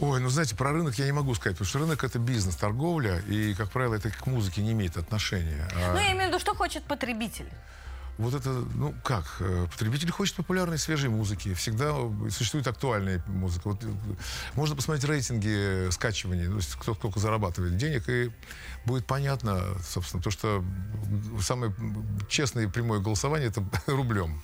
[0.00, 3.18] Ой, ну знаете, про рынок я не могу сказать, потому что рынок это бизнес, торговля,
[3.28, 5.68] и, как правило, это к музыке не имеет отношения.
[5.74, 7.46] А Ну, я имею в виду, что хочет потребитель.
[8.18, 11.94] Вот это, ну как, э, потребитель хочет популярной свежей музыки, всегда
[12.30, 13.68] существует актуальная музыка.
[13.68, 13.88] Вот, э,
[14.54, 18.30] можно посмотреть рейтинги э, скачиваний, то есть кто сколько зарабатывает денег, и
[18.84, 20.64] будет понятно, собственно, то, что
[21.40, 21.74] самое
[22.28, 24.42] честное и прямое голосование это рублем.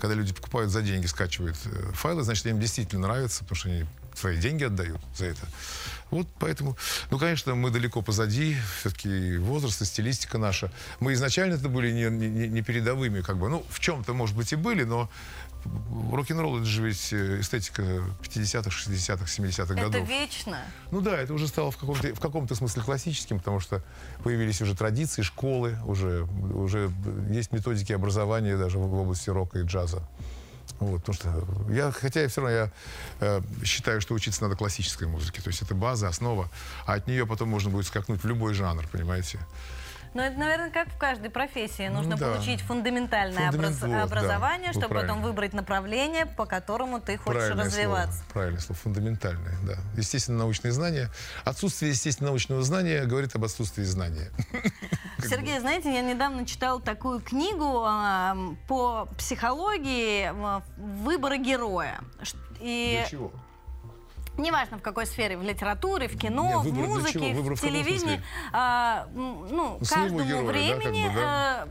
[0.00, 1.56] Когда люди покупают за деньги, скачивают
[1.94, 5.46] файлы, значит, им действительно нравится, потому что они свои деньги отдают за это.
[6.10, 6.76] Вот поэтому,
[7.10, 10.70] ну, конечно, мы далеко позади, все-таки возраст и стилистика наша.
[11.00, 14.52] Мы изначально это были не, не- не передовыми, как бы, ну, в чем-то, может быть,
[14.52, 15.08] и были, но
[16.12, 20.08] рок-н-ролл это же ведь э, эстетика 50-х, 60-х, 70-х Это годов.
[20.08, 20.58] вечно.
[20.90, 23.82] Ну да, это уже стало в каком-то, в каком-то смысле классическим, потому что
[24.24, 26.90] появились уже традиции, школы, уже, уже
[27.30, 30.02] есть методики образования даже в области рока и джаза.
[30.80, 32.70] Вот, потому что я, хотя я все равно я,
[33.20, 35.40] э, считаю, что учиться надо классической музыке.
[35.40, 36.50] То есть это база, основа,
[36.86, 39.38] а от нее потом можно будет скакнуть в любой жанр, понимаете?
[40.14, 41.88] Но это, наверное, как в каждой профессии.
[41.88, 42.32] Нужно Ну да.
[42.34, 44.02] получить фундаментальное Фундамент, образ- вот, да.
[44.02, 45.26] образование, Вы чтобы потом правильно.
[45.26, 48.12] выбрать направление, по которому ты хочешь Правильное развиваться.
[48.18, 48.32] слово.
[48.32, 48.78] Правильное слово.
[48.82, 49.74] Фундаментальное, да.
[49.96, 51.08] Естественно-научные знания.
[51.44, 54.30] Отсутствие естественно-научного знания говорит об отсутствии знания.
[55.18, 58.36] Сергей, знаете, я недавно читала такую книгу а,
[58.68, 60.30] по психологии
[60.76, 62.00] выбора героя.
[62.60, 63.32] И Для чего?
[64.38, 68.22] Неважно в какой сфере, в литературе, в кино, Нет, в музыке, в в телевидении,
[68.52, 71.66] а, ну, Ну, каждому героя, да, времени, как бы, да.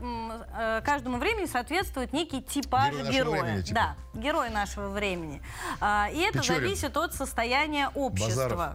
[0.78, 3.42] э, каждому времени соответствует некий типаж Герой героя.
[3.42, 3.74] времени, типа.
[4.14, 5.42] Да, герой нашего времени.
[5.80, 6.62] А, и это Печорин.
[6.62, 8.32] зависит от состояния общества.
[8.48, 8.74] Базаров.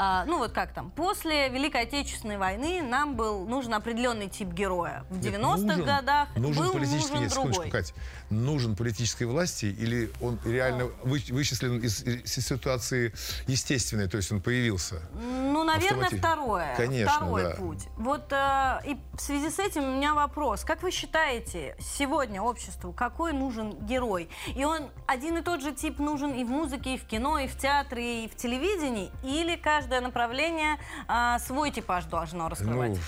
[0.00, 5.04] А, ну вот как там, после Великой Отечественной войны нам был нужен определенный тип героя.
[5.10, 7.70] В 90-х Нужен- годах нужен был политический, нужен нет, другой.
[7.70, 7.94] Кать,
[8.30, 13.12] нужен политической власти или он реально вы- вычислен из, из ситуации
[13.48, 15.02] естественной, то есть он появился?
[15.14, 16.76] Ну, наверное, второе.
[16.76, 17.50] Конечно, второй да.
[17.56, 17.88] путь.
[17.96, 20.62] Вот э, и в связи с этим у меня вопрос.
[20.62, 24.28] Как вы считаете, сегодня обществу какой нужен герой?
[24.54, 27.48] И он один и тот же тип нужен и в музыке, и в кино, и
[27.48, 29.10] в театре, и в телевидении?
[29.24, 29.56] Или
[29.88, 30.76] каждое направление
[31.06, 32.90] а, свой типаж должно раскрывать?
[32.90, 32.98] Ну,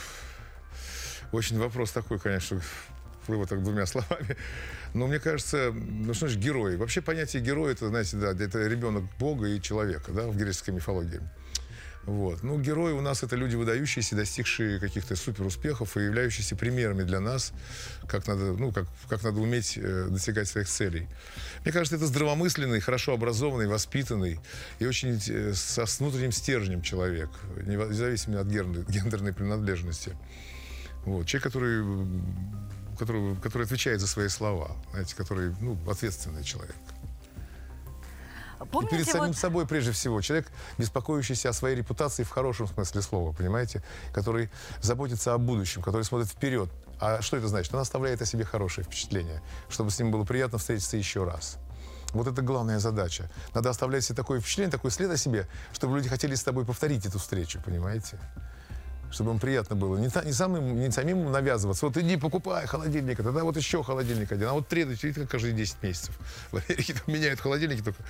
[1.32, 2.60] очень вопрос такой, конечно,
[3.26, 4.36] вывод так двумя словами.
[4.94, 6.76] Но мне кажется, ну что значит герой?
[6.78, 11.20] Вообще понятие героя, это, знаете, да, это ребенок Бога и человека, да, в греческой мифологии.
[12.06, 12.42] Вот.
[12.42, 17.52] Ну, герои у нас это люди выдающиеся, достигшие каких-то суперуспехов и являющиеся примерами для нас,
[18.08, 21.08] как надо, ну, как, как надо уметь э, достигать своих целей.
[21.62, 24.40] Мне кажется, это здравомысленный, хорошо образованный, воспитанный
[24.78, 27.28] и очень э, со, внутренним стержнем человек,
[27.66, 30.16] независимо от гендер- гендерной принадлежности.
[31.04, 31.26] Вот.
[31.26, 31.84] Человек, который,
[32.98, 36.76] который, который отвечает за свои слова, знаете, который, ну, ответственный человек.
[38.62, 40.20] И Помните, перед самим вот- собой прежде всего.
[40.20, 40.48] Человек,
[40.78, 43.82] беспокоящийся о своей репутации в хорошем смысле слова, понимаете?
[44.12, 44.50] Который
[44.82, 46.70] заботится о будущем, который смотрит вперед.
[47.00, 47.72] А что это значит?
[47.74, 51.56] Он оставляет о себе хорошее впечатление, чтобы с ним было приятно встретиться еще раз.
[52.12, 53.30] Вот это главная задача.
[53.54, 57.06] Надо оставлять себе такое впечатление, такой след о себе, чтобы люди хотели с тобой повторить
[57.06, 58.18] эту встречу, понимаете?
[59.10, 59.96] Чтобы им приятно было.
[59.96, 61.86] Не, не, самым, не самим навязываться.
[61.86, 64.48] Вот иди, покупай холодильник, а тогда вот еще холодильник один.
[64.48, 66.16] А вот три, четыре, каждые 10 месяцев.
[66.52, 68.02] В Америке там меняют холодильники, только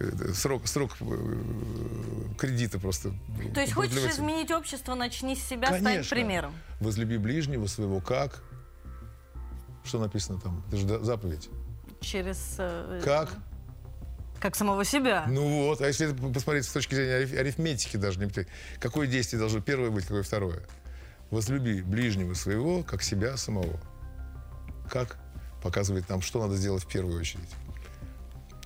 [0.00, 3.12] э, срок, срок э, кредита просто.
[3.54, 6.14] То есть хочешь изменить общество, начни с себя, стань Конечно.
[6.14, 6.52] примером.
[6.80, 8.42] Возлюби ближнего своего как?
[9.84, 10.62] Что написано там?
[10.68, 11.48] Это же заповедь.
[12.00, 12.56] через...
[12.58, 13.30] э, Как?
[14.44, 15.24] Как самого себя.
[15.26, 18.30] Ну вот, а если посмотреть с точки зрения ариф- арифметики даже, не
[18.78, 20.64] какое действие должно первое быть, какое второе?
[21.30, 23.80] Возлюби ближнего своего, как себя самого.
[24.90, 25.16] Как?
[25.62, 27.48] Показывает нам, что надо сделать в первую очередь.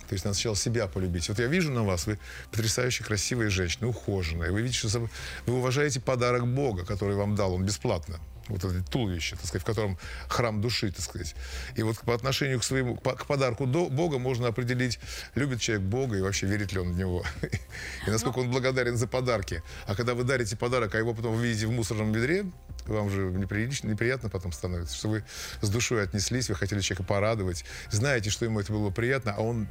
[0.08, 1.28] То есть надо сначала себя полюбить.
[1.28, 2.18] Вот я вижу на вас, вы
[2.50, 4.50] потрясающе красивые женщины, ухоженные.
[4.50, 5.08] Вы видите, что
[5.46, 8.18] вы уважаете подарок Бога, который вам дал, он бесплатно.
[8.48, 11.34] Вот это туловище, так сказать, в котором храм души, так сказать.
[11.76, 14.98] И вот по отношению к своему, к подарку до Бога можно определить,
[15.34, 17.24] любит человек Бога и вообще верит ли он в него.
[18.06, 19.62] И насколько он благодарен за подарки.
[19.86, 22.46] А когда вы дарите подарок, а его потом вы видите в мусорном ведре,
[22.94, 25.24] вам же неприлично, неприятно потом становится, что вы
[25.60, 29.66] с душой отнеслись, вы хотели человека порадовать, знаете, что ему это было приятно, а он...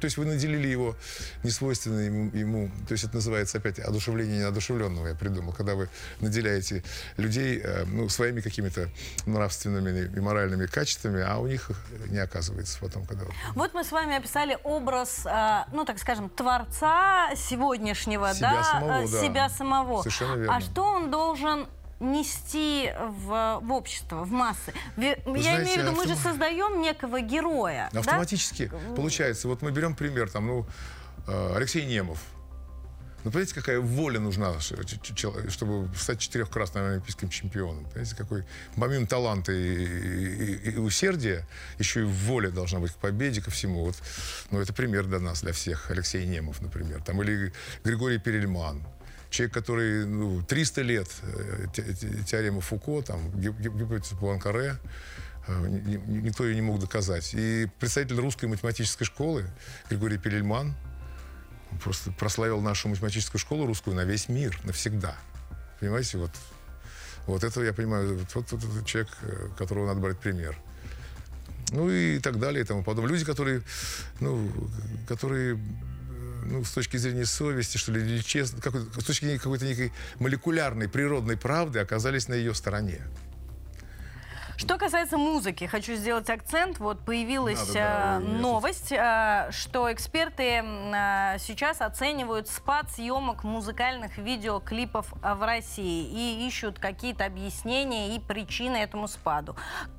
[0.00, 0.96] То есть вы наделили его
[1.44, 5.88] несвойственной ему, ему- то есть это называется опять одушевление неодушевленного, я придумал, когда вы
[6.20, 6.82] наделяете
[7.16, 8.88] людей э, ну, своими какими-то
[9.26, 13.24] нравственными и моральными качествами, а у них их не оказывается потом, когда...
[13.24, 18.62] вот- Вот мы с вами описали образ, э, ну, так скажем, творца сегодняшнего, Себя да,
[18.64, 19.20] самого, э, да.
[19.22, 20.02] себя самого.
[20.02, 20.56] Совершенно верно.
[20.56, 21.66] А что он должен
[22.02, 24.72] нести в, в общество, в массы?
[24.96, 27.88] Я знаете, имею в виду, мы же создаем некого героя.
[27.92, 28.00] да?
[28.00, 29.48] Автоматически получается.
[29.48, 30.66] Вот мы берем пример, там, ну,
[31.28, 32.18] э, Алексей Немов.
[33.24, 37.84] Ну, понимаете, какая воля нужна, чтобы стать четырехкратным олимпийским чемпионом.
[37.84, 38.44] Понимаете, какой,
[38.76, 41.46] помимо таланта и, и- и усердия,
[41.78, 43.84] еще и воля должна быть к победе, ко всему.
[43.84, 43.94] Вот,
[44.50, 45.88] ну, это пример для нас, для всех.
[45.92, 47.00] Алексей Немов, например.
[47.04, 47.52] Там, или
[47.84, 48.82] Григорий Перельман.
[49.32, 54.76] Человек, который ну, 300 лет э, те- те- теорема Фуко, там, гип- гип- гипотеза Пуанкаре,
[55.48, 57.30] э, ни- ни- никто ее не мог доказать.
[57.32, 59.46] И представитель русской математической школы
[59.88, 60.74] Григорий Перельман
[61.82, 65.16] просто прославил нашу математическую школу русскую на весь мир, навсегда.
[65.80, 66.32] Понимаете, вот,
[67.26, 70.58] вот это, я понимаю, вот, вот, вот этот человек, э, которого надо брать пример.
[71.70, 73.12] Ну и так далее и тому подобное.
[73.12, 73.62] Люди, которые,
[74.20, 74.52] ну,
[75.08, 75.58] которые,
[76.44, 80.88] ну, с точки зрения совести, что ли, или честно, с точки зрения какой-то некой молекулярной,
[80.88, 83.02] природной правды оказались на ее стороне.
[84.62, 86.78] Что касается музыки, хочу сделать акцент.
[86.78, 94.18] Вот появилась Надо, да, э, новость, э, что эксперты э, сейчас оценивают спад съемок музыкальных
[94.18, 99.56] видеоклипов в России и ищут какие-то объяснения и причины этому спаду.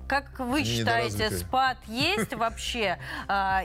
[0.08, 3.00] Как вы считаете, спад есть вообще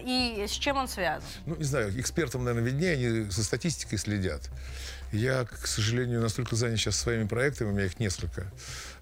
[0.05, 1.29] и с чем он связан?
[1.47, 4.51] Ну, не знаю, экспертам, наверное, виднее, они со статистикой следят.
[5.13, 8.51] Я, к сожалению, настолько занят сейчас своими проектами, у меня их несколько,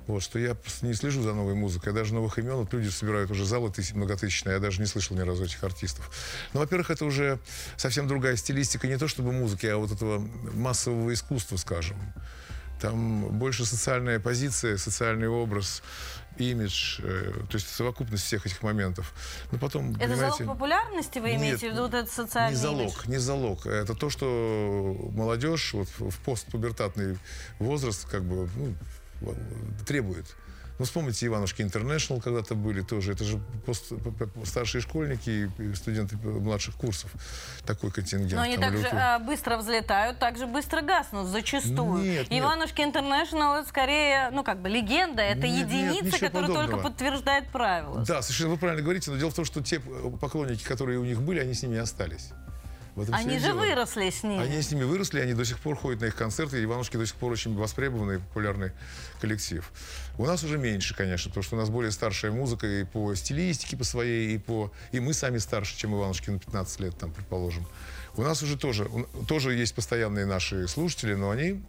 [0.07, 1.93] вот, что я не слежу за новой музыкой.
[1.93, 5.21] Даже новых имен, вот люди собирают уже залы тысяч, многотысячные, я даже не слышал ни
[5.21, 6.11] разу этих артистов.
[6.53, 7.39] Но, во-первых, это уже
[7.77, 10.19] совсем другая стилистика, не то чтобы музыки, а вот этого
[10.55, 11.97] массового искусства, скажем.
[12.81, 15.83] Там больше социальная позиция, социальный образ,
[16.39, 19.13] имидж, э, то есть совокупность всех этих моментов.
[19.51, 22.61] Но потом, Это понимаете, залог популярности вы Нет, имеете в виду вот этот социальный не
[22.61, 23.09] залог, имидж?
[23.09, 23.67] не залог.
[23.67, 27.19] Это то, что молодежь вот в постпубертатный
[27.59, 28.75] возраст как бы ну,
[29.87, 30.27] требует.
[30.79, 33.13] Ну, вспомните, Иванушки Интернешнл когда-то были тоже.
[33.13, 33.93] Это же пост-
[34.45, 37.11] старшие школьники и студенты младших курсов.
[37.65, 38.33] Такой контингент.
[38.35, 42.03] Но они также или а, быстро взлетают, также быстро гаснут зачастую.
[42.03, 42.43] Нет, нет.
[42.43, 46.61] Иванушки Интернешнл это скорее, ну как бы легенда, это Нет, нет, единица, ничего которая только
[46.67, 46.83] подобного.
[46.91, 48.05] подтверждает правила.
[48.05, 51.05] Да, совершенно вы правильно говорите, но дело в том, что те э, поклонники, которые у
[51.05, 52.33] них были, они с ними остались.
[53.13, 53.61] Они же дело.
[53.61, 54.43] выросли с ними.
[54.43, 57.17] Они с ними выросли, они до сих пор ходят на их концерты, Иванушки до сих
[57.17, 58.73] пор очень востребованный и популярный
[59.21, 59.71] коллектив.
[60.17, 63.77] У нас уже меньше, конечно, потому что у нас более старшая музыка и по стилистике
[63.77, 64.73] по своей, и по...
[64.93, 67.67] И мы сами старше, чем Иванушки на 15 лет, там, предположим.
[68.17, 68.89] У нас уже тоже,
[69.29, 71.63] тоже есть постоянные наши слушатели, но они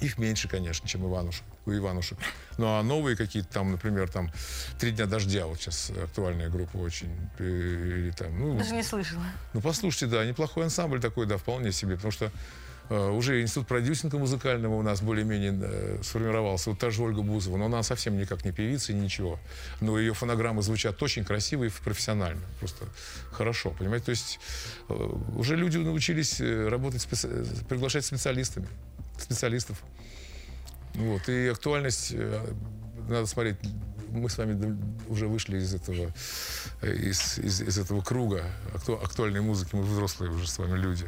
[0.00, 2.18] их меньше, конечно, чем Иванушек, у Иванушек.
[2.58, 4.30] Ну, а новые какие-то там, например, там
[4.78, 9.24] «Три дня дождя», вот сейчас актуальная группа очень, э, или там, ну, Даже не слышала.
[9.52, 12.30] ну, послушайте, да, неплохой ансамбль такой, да, вполне себе, потому что
[12.88, 16.70] э, уже институт продюсинга музыкального у нас более-менее э, сформировался.
[16.70, 19.38] Вот та же Ольга Бузова, но она совсем никак не певица, ничего.
[19.80, 22.42] Но ее фонограммы звучат очень красиво и профессионально.
[22.60, 22.86] Просто
[23.32, 24.06] хорошо, понимаете?
[24.06, 24.38] То есть
[24.88, 24.94] э,
[25.34, 28.68] уже люди научились работать, специ- приглашать специалистами,
[29.18, 29.82] специалистов.
[30.96, 32.46] Вот, и актуальность, э,
[33.08, 33.56] надо смотреть,
[34.16, 34.76] мы с вами
[35.08, 36.10] уже вышли из этого,
[36.82, 38.44] э, из, из, из этого круга
[38.74, 41.06] акту- актуальной музыки, мы взрослые уже с вами люди.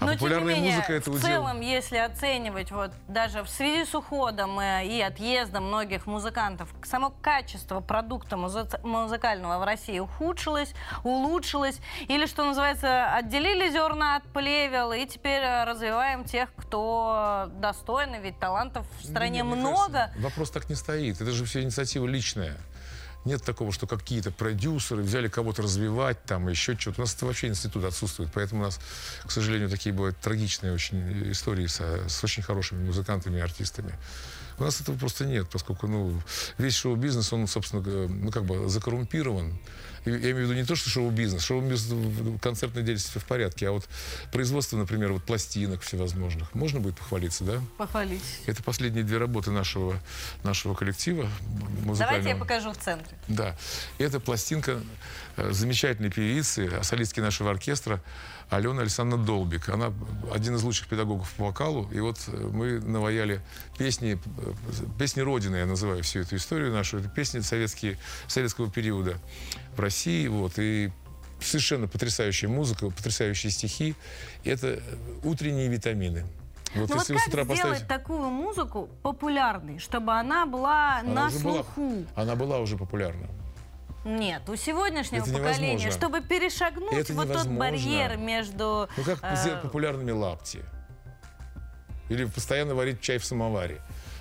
[0.00, 1.26] А Но, тем не популярная менее, музыка это в удел.
[1.28, 7.10] целом, если оценивать вот даже в связи с уходом э, и отъездом многих музыкантов, само
[7.22, 10.72] качество продукта музы- музыкального в России ухудшилось,
[11.04, 11.78] улучшилось,
[12.08, 18.40] или, что называется, отделили зерна от плевел, и теперь э, развиваем тех, кто достойный, ведь
[18.40, 19.92] талантов в стране Не, мне много.
[19.92, 21.20] кажется, вопрос так не стоит.
[21.20, 22.31] Это же все инициатива личная.
[23.24, 27.00] Нет такого, что какие-то продюсеры взяли кого-то развивать, там, еще что-то.
[27.00, 28.30] У нас это вообще институт отсутствует.
[28.34, 28.80] Поэтому у нас,
[29.24, 33.94] к сожалению, такие бывают трагичные очень истории со, с очень хорошими музыкантами и артистами.
[34.58, 36.20] У нас этого просто нет, поскольку ну,
[36.58, 39.56] весь шоу-бизнес, он, собственно, ну, как бы закоррумпирован.
[40.04, 41.42] Я имею в виду не то, что шоу-бизнес.
[41.42, 43.88] Шоу-бизнес концертной деятельности в порядке, а вот
[44.32, 46.54] производство, например, вот пластинок всевозможных.
[46.54, 47.60] Можно будет похвалиться, да?
[47.78, 48.22] Похвалить.
[48.46, 50.00] Это последние две работы нашего,
[50.42, 51.28] нашего коллектива.
[51.98, 53.16] Давайте я покажу в центре.
[53.28, 53.56] Да.
[53.98, 54.80] Это пластинка
[55.36, 58.02] э, замечательной певицы, солистки нашего оркестра
[58.52, 59.70] Алена Александровна Долбик.
[59.70, 59.92] Она
[60.32, 61.88] один из лучших педагогов по вокалу.
[61.90, 63.40] И вот э, мы наваяли
[63.78, 64.52] песни, э,
[64.98, 66.98] песни Родины, я называю всю эту историю нашу.
[66.98, 67.98] Это песни советские,
[68.28, 69.16] советского периода
[69.74, 70.28] в России.
[70.28, 70.92] Вот, и
[71.40, 73.94] совершенно потрясающая музыка, потрясающие стихи.
[74.44, 74.82] Это
[75.24, 76.26] утренние витамины.
[76.74, 77.86] Вот ну вот как сделать поставить...
[77.88, 81.80] такую музыку популярной, чтобы она была она на слуху?
[81.80, 83.28] Была, она была уже популярна.
[84.04, 85.92] Нет, у сегодняшнего это поколения, невозможно.
[85.92, 87.50] чтобы перешагнуть это вот невозможно.
[87.50, 88.88] тот барьер между...
[88.96, 89.36] Ну как э...
[89.36, 90.64] сделать популярными лапти?
[92.08, 93.80] Или постоянно варить чай в самоваре?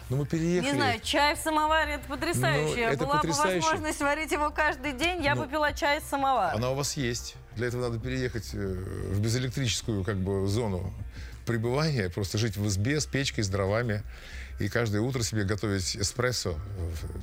[0.10, 0.72] Ну, мы переехали.
[0.72, 2.76] Не знаю, чай в самоваре это потрясающе.
[2.76, 3.60] Ну, это Была потрясающе.
[3.60, 6.54] бы возможность варить его каждый день, я ну, бы пила чай из самовара.
[6.54, 7.36] Она у вас есть.
[7.56, 10.94] Для этого надо переехать э, в безэлектрическую как бы зону
[11.46, 14.04] пребывания, просто жить в избе с печкой, с дровами
[14.60, 16.56] и каждое утро себе готовить эспрессо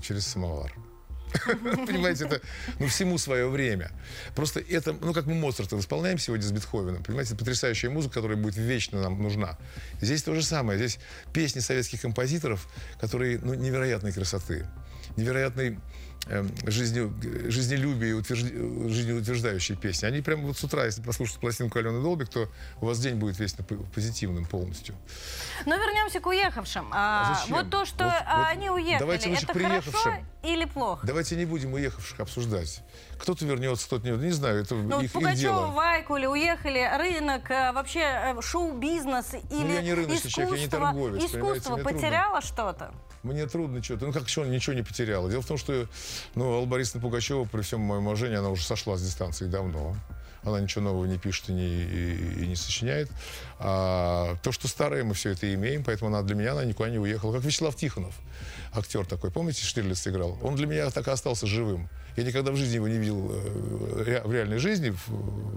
[0.02, 0.72] через самовар.
[1.86, 2.40] Понимаете, это
[2.78, 3.90] ну, всему свое время.
[4.34, 8.56] Просто это, ну, как мы Моцарта исполняем сегодня с Бетховеном, понимаете, потрясающая музыка, которая будет
[8.56, 9.58] вечно нам нужна.
[10.00, 10.78] Здесь то же самое.
[10.78, 10.98] Здесь
[11.32, 12.68] песни советских композиторов,
[13.00, 14.66] которые, ну, невероятной красоты,
[15.16, 15.78] невероятной
[16.26, 17.14] Эм, жизнью,
[17.46, 18.44] жизнелюбие и утвержд...
[18.44, 20.04] жизнеутверждающие песни.
[20.04, 22.48] Они прямо вот с утра, если послушать пластинку Алены Долбик, то
[22.82, 23.54] у вас день будет весь
[23.94, 24.94] позитивным полностью.
[25.64, 26.90] Но вернемся к уехавшим.
[26.92, 31.06] А, а вот то, что вот, вот они уехали, давайте это хорошо или плохо?
[31.06, 32.82] Давайте не будем уехавших обсуждать.
[33.18, 35.66] Кто-то вернется, кто-то не Не знаю, это ну, их, Пугачева, их дело.
[35.68, 40.64] Вайкули уехали, рынок, э, вообще э, шоу-бизнес или ну, я не рыночный искусство, человек, я
[40.64, 41.24] не торговец.
[41.24, 42.92] Искусство потеряло что-то?
[43.22, 44.06] Мне трудно что-то.
[44.06, 45.28] Ну, как что, ничего не потеряла.
[45.28, 45.86] Дело в том, что
[46.34, 49.96] ну, Алла Борисовна Пугачева, при всем моем уважении, она уже сошла с дистанции давно.
[50.42, 53.10] Она ничего нового не пишет и не, и, и не сочиняет.
[53.58, 56.98] А то, что старое, мы все это имеем, поэтому она для меня она никуда не
[56.98, 57.32] уехала.
[57.32, 58.14] Как Вячеслав Тихонов,
[58.72, 60.38] актер такой, помните, Штирлиц играл?
[60.42, 61.88] Он для меня так и остался живым.
[62.18, 65.08] Я никогда в жизни его не видел э, в реальной жизни, в,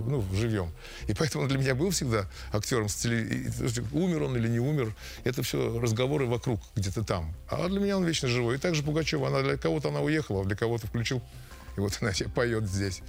[0.07, 0.71] ну, живем.
[1.07, 2.87] И поэтому он для меня был всегда актером.
[2.87, 3.51] С теле...
[3.91, 7.33] Умер он или не умер, это все разговоры вокруг, где-то там.
[7.49, 8.55] А для меня он вечно живой.
[8.55, 11.23] И также Пугачева, она для кого-то она уехала, а для кого-то включил
[11.81, 13.01] вот она себе поет здесь.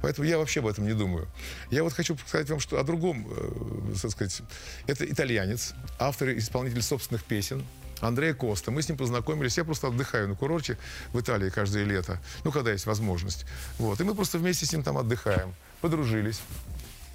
[0.00, 1.28] Поэтому я вообще об этом не думаю.
[1.70, 4.42] Я вот хочу сказать вам что о другом, э, так сказать.
[4.86, 7.64] Это итальянец, автор и исполнитель собственных песен.
[8.00, 8.70] Андрея Коста.
[8.70, 9.56] Мы с ним познакомились.
[9.56, 10.76] Я просто отдыхаю на курорте
[11.12, 12.20] в Италии каждое лето.
[12.44, 13.46] Ну, когда есть возможность.
[13.78, 14.00] Вот.
[14.00, 15.54] И мы просто вместе с ним там отдыхаем.
[15.80, 16.40] Подружились.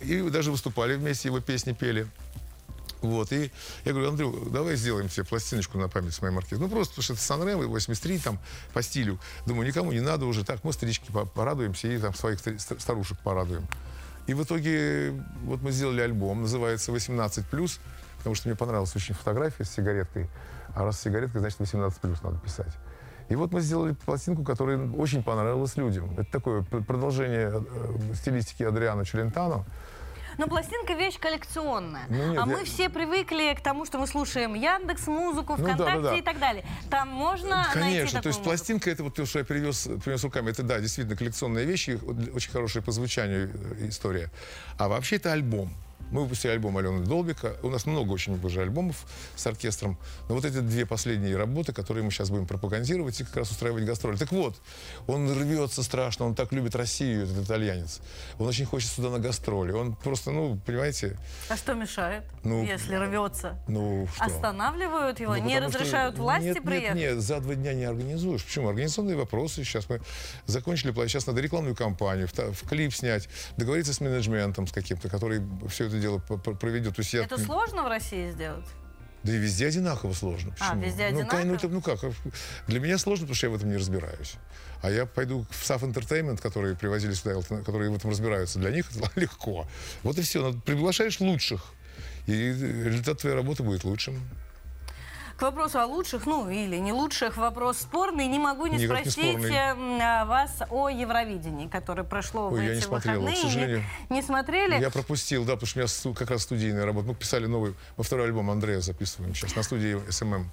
[0.01, 2.07] И даже выступали вместе, его песни пели.
[3.01, 3.51] Вот, и
[3.85, 6.63] я говорю, Андрю, давай сделаем себе пластиночку на память с моим оркестром.
[6.63, 8.39] Ну, просто, потому что это Сан-Ремо, 83, там,
[8.73, 9.19] по стилю.
[9.45, 10.43] Думаю, никому не надо уже.
[10.43, 13.67] Так, мы старички порадуемся и там своих старушек порадуем.
[14.27, 17.79] И в итоге вот мы сделали альбом, называется «18+,»
[18.17, 20.29] потому что мне понравилась очень фотография с сигареткой.
[20.75, 22.75] А раз сигаретка, значит 18 плюс надо писать.
[23.29, 26.11] И вот мы сделали пластинку, которая очень понравилась людям.
[26.17, 29.65] Это такое продолжение э, стилистики Адриана Челентано.
[30.39, 32.05] Но пластинка вещь коллекционная.
[32.07, 32.57] Ну, нет, а я...
[32.57, 36.15] мы все привыкли к тому, что мы слушаем Яндекс, музыку, ВКонтакте ну, да, да, да.
[36.15, 36.63] и так далее.
[36.89, 38.43] Там можно Конечно, найти то есть музыку?
[38.45, 41.99] пластинка, это вот то, что я привез, привез руками, это, да, действительно коллекционные вещи,
[42.33, 44.31] очень хорошая по звучанию э, история.
[44.77, 45.73] А вообще это альбом.
[46.12, 47.55] Мы выпустили альбом Алены Долбика.
[47.62, 49.05] У нас много очень уже альбомов
[49.36, 49.97] с оркестром.
[50.28, 53.86] Но вот эти две последние работы, которые мы сейчас будем пропагандировать и как раз устраивать
[53.86, 54.18] гастроли.
[54.18, 54.55] Так вот,
[55.07, 58.01] он рвется страшно, он так любит Россию, этот итальянец.
[58.38, 59.72] Он очень хочет сюда на гастроли.
[59.72, 61.18] Он просто, ну, понимаете...
[61.49, 63.60] А что мешает, ну, если рвется?
[63.68, 64.26] Ну, что?
[64.26, 65.36] Останавливают его?
[65.36, 66.24] Ну, не разрешают что...
[66.24, 66.95] власти нет, приехать?
[66.95, 68.43] Нет, нет, за два дня не организуешь.
[68.43, 68.70] Почему?
[68.70, 69.64] Организационные вопросы.
[69.64, 70.01] Сейчас мы
[70.45, 75.41] закончили, сейчас надо рекламную кампанию, в, в клип снять, договориться с менеджментом, с каким-то, который
[75.68, 76.95] все это дело проведет.
[76.95, 77.23] То есть я...
[77.23, 78.65] Это сложно в России сделать?
[79.23, 80.53] Да и везде одинаково сложно.
[80.59, 80.81] А, Почему?
[80.81, 81.43] А, везде ну, одинаково?
[81.43, 81.99] Ну, это, ну как?
[82.67, 84.35] Для меня сложно, потому что я в этом не разбираюсь.
[84.81, 88.59] А я пойду в SAF Entertainment, которые привозили сюда, которые в этом разбираются.
[88.59, 89.67] Для них это легко.
[90.03, 90.53] Вот и все.
[90.65, 91.73] Приглашаешь лучших,
[92.27, 94.19] и результат твоей работы будет лучшим.
[95.39, 98.27] К вопросу о лучших, ну или не лучших, вопрос спорный.
[98.27, 99.55] Не могу не Никак не спросить спорный.
[99.55, 103.35] м, а, вас о Евровидении, которое прошло в Ой, я эти не смотрел, выходные.
[103.35, 103.83] к сожалению.
[104.09, 104.79] Не, не смотрели?
[104.81, 107.07] Я пропустил, да, потому что у меня как раз студийная работа.
[107.07, 110.51] Мы писали новый, во второй альбом Андрея записываем сейчас на студии эм СММ.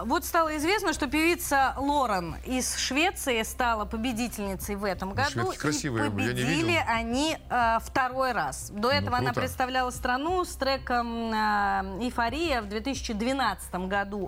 [0.00, 5.30] Вот стало известно, что певица Лорен из Швеции стала победительницей в этом году.
[5.30, 6.82] шведки красивые, и я не победили видел.
[6.88, 8.70] они э, второй раз.
[8.70, 9.40] До этого она круто.
[9.40, 14.25] представляла страну с треком э, «Эйфория» в 2012 году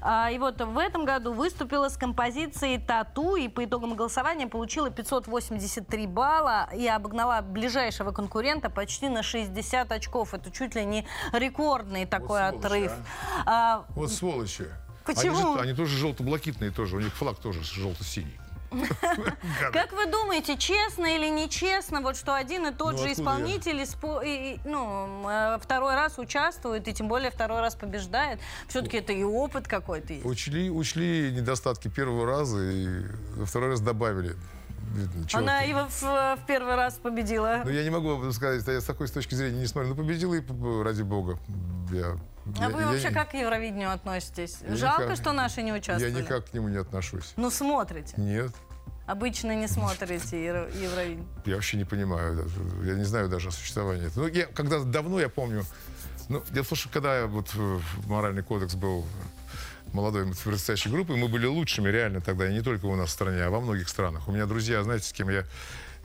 [0.00, 4.90] А, и вот в этом году выступила с композицией «Тату» и по итогам голосования получила
[4.90, 10.34] 583 балла и обогнала ближайшего конкурента почти на 60 очков.
[10.34, 12.92] Это чуть ли не рекордный такой сволочи, отрыв.
[13.46, 14.66] А, Вот сволочи.
[15.04, 15.36] Почему?
[15.36, 18.38] Они, же- они тоже желто-блакитные тоже, у них флаг тоже желто-синий.
[19.72, 24.24] Как вы думаете, честно или нечестно, вот что один и тот Ну, же исполнитель испо-
[24.24, 28.40] и- и, ну, э, второй раз участвует и тем более второй раз побеждает?
[28.68, 30.24] Все-таки это и опыт какой-то есть.
[30.26, 33.04] Учли, учли недостатки первого раза и
[33.44, 34.34] второй раз добавили.
[35.28, 35.38] Чего-то.
[35.38, 37.60] Она его в, в первый раз победила.
[37.64, 39.90] Ну, я не могу об этом сказать, я с такой с точки зрения не смотрю.
[39.90, 40.42] Ну, победила и
[40.82, 41.38] ради бога.
[41.92, 42.16] Я,
[42.58, 44.58] А я- вы я вообще не- как к Евровидению относитесь?
[44.68, 46.14] я Жалко, никак- что наши не участвовали?
[46.14, 47.32] Я никак к нему не отношусь.
[47.36, 48.14] Ну, смотрите.
[48.16, 48.52] Нет.
[49.06, 51.26] Обычно не смотрите Евро- Евровидение.
[51.44, 52.48] Я вообще не понимаю.
[52.84, 54.26] Я не знаю даже о существовании этого.
[54.28, 55.64] Ну, я, когда давно, я помню...
[56.28, 59.04] Ну, том, что когда я вот э, моральный кодекс был
[59.92, 63.42] молодой предстоящей группой, мы были лучшими реально тогда, и не только у нас в стране,
[63.42, 64.28] а во многих странах.
[64.28, 65.44] У меня друзья, знаете, с кем я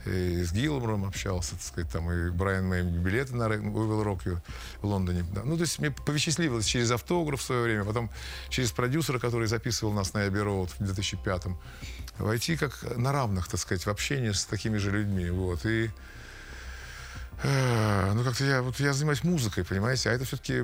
[0.05, 4.25] и с Гилмором общался, так сказать, там, и Брайан Мэй билеты на We Will Rock
[4.25, 4.41] You
[4.81, 5.25] в Лондоне.
[5.33, 5.43] Да.
[5.43, 8.09] Ну, то есть мне посчастливилось через автограф в свое время, потом
[8.49, 11.57] через продюсера, который записывал нас на Abbey Road в 2005-м,
[12.19, 15.29] войти как на равных, так сказать, в общение с такими же людьми.
[15.29, 15.65] Вот.
[15.65, 15.89] И э,
[17.43, 20.63] ну, как-то я, вот я занимаюсь музыкой, понимаете, а это все-таки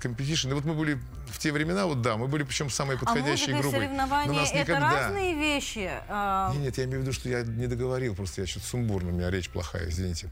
[0.00, 0.50] competition.
[0.50, 3.58] И вот мы были в те времена, вот да, мы были причем самые А подходящие
[3.58, 3.80] группой.
[3.80, 4.90] Но соревнования нас это никогда...
[4.90, 5.90] разные вещи.
[6.08, 9.10] а, Нет, нет, я имею в виду, что я не договорил, просто я что-то сумбурно,
[9.10, 10.30] у меня речь плохая, извините.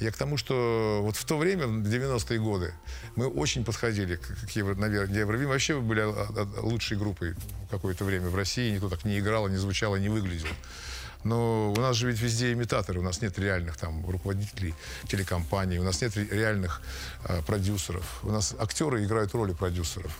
[0.00, 2.74] Я к тому, что вот в то время, в 90-е годы,
[3.14, 5.48] мы очень подходили к, к Евро, наверное, Евровидению.
[5.48, 7.34] Вообще были а, а, лучшей группой
[7.70, 8.72] какое-то время в России.
[8.72, 10.48] Никто так не играл, не звучал, не выглядел.
[11.24, 14.74] Но у нас же ведь везде имитаторы, у нас нет реальных там руководителей
[15.08, 16.82] телекомпаний, у нас нет ре- реальных
[17.24, 18.20] а, продюсеров.
[18.24, 20.16] У нас актеры играют роли продюсеров.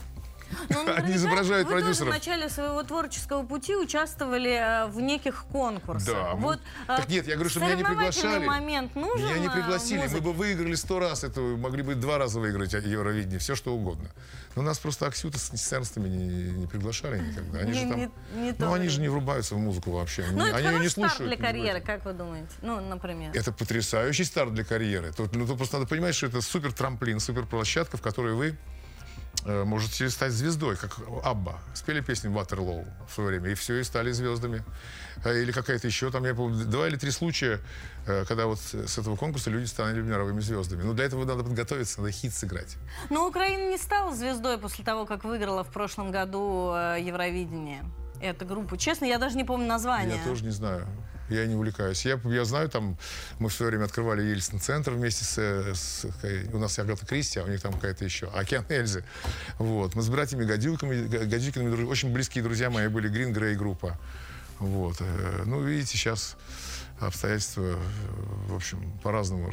[0.69, 2.09] Ну, Они изображают вы продюсеров.
[2.11, 6.15] в начале своего творческого пути участвовали э, в неких конкурсах.
[6.15, 8.45] Да, мы- Вот, э, так нет, я говорю, что меня не приглашали.
[8.45, 9.99] момент нужен Меня не э, пригласили.
[9.99, 10.23] Мы музыке?
[10.23, 14.09] бы выиграли сто раз это, могли бы два раза выиграть Евровидение, все что угодно.
[14.55, 17.61] Но нас просто Аксюта с, с Эрнстами не, не приглашали никогда.
[17.61, 18.11] Они Не- же там, не-
[18.51, 20.25] не ну, они же не врубаются в музыку вообще.
[20.31, 21.37] Ну, они они ее не хороший старт слушают.
[21.39, 22.51] для карьеры, как вы думаете?
[22.63, 23.31] Ну, например.
[23.35, 25.13] Это потрясающий старт для карьеры.
[25.13, 28.57] Тут, ну, тут просто надо понимать, что это супер трамплин, супер площадка, в которой вы
[29.45, 31.59] можете стать звездой, как Абба.
[31.75, 34.65] Спели песню Ватерлоу в свое время, и все, и стали звездами.
[35.25, 37.61] Э, Или какая-то еще, там, я помню, два или три случая,
[38.07, 40.83] э, когда вот с этого конкурса люди стали мировыми звездами.
[40.83, 42.77] Но для этого надо подготовиться, надо хит сыграть.
[43.11, 47.85] Но Украина не стала звездой после того, как выиграла в прошлом году э, Евровидение.
[48.21, 48.77] Эту группу.
[48.77, 50.17] Честно, я даже не помню название.
[50.17, 50.87] Я тоже не знаю.
[51.33, 52.05] Я не увлекаюсь.
[52.05, 52.97] Я, я знаю, там
[53.39, 55.39] мы в свое время открывали Ельцин-центр вместе с,
[55.75, 56.07] с-
[56.53, 58.27] У нас Агата Кристи, а у них там какая-то еще.
[58.27, 59.05] Океан Эльзы.
[59.59, 59.95] Вот.
[59.95, 63.99] Мы с братьями Гадюками, Га- Гадюкиными, друз- очень близкие друзья мои были, Грин Грей группа.
[64.59, 64.97] Вот.
[65.01, 66.37] Э, Ну, видите, сейчас
[67.01, 67.77] обстоятельства,
[68.49, 69.51] в общем, по-разному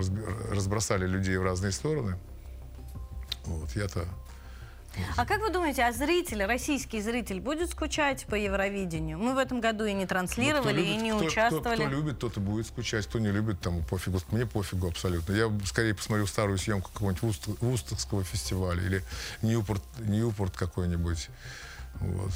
[0.51, 2.17] разбросали людей в разные стороны.
[3.45, 3.75] Вот.
[3.75, 4.05] Я-то
[5.17, 9.17] А как вы думаете, а зритель, российский зритель будет скучать по Евровидению?
[9.17, 11.75] Мы в этом году и не Ну, кто транслировали, и любит- не кто- кто- участвовали.
[11.81, 13.05] Кто, любит, тот и будет скучать.
[13.07, 14.19] Кто не любит, тому пофигу.
[14.31, 15.33] Мне пофигу абсолютно.
[15.33, 19.03] Я скорее посмотрю старую съемку какого-нибудь Вуст- Вустокского фестиваля или
[19.41, 21.29] Ньюпорт, Ньюпорт какой-нибудь.
[22.01, 22.31] Вот.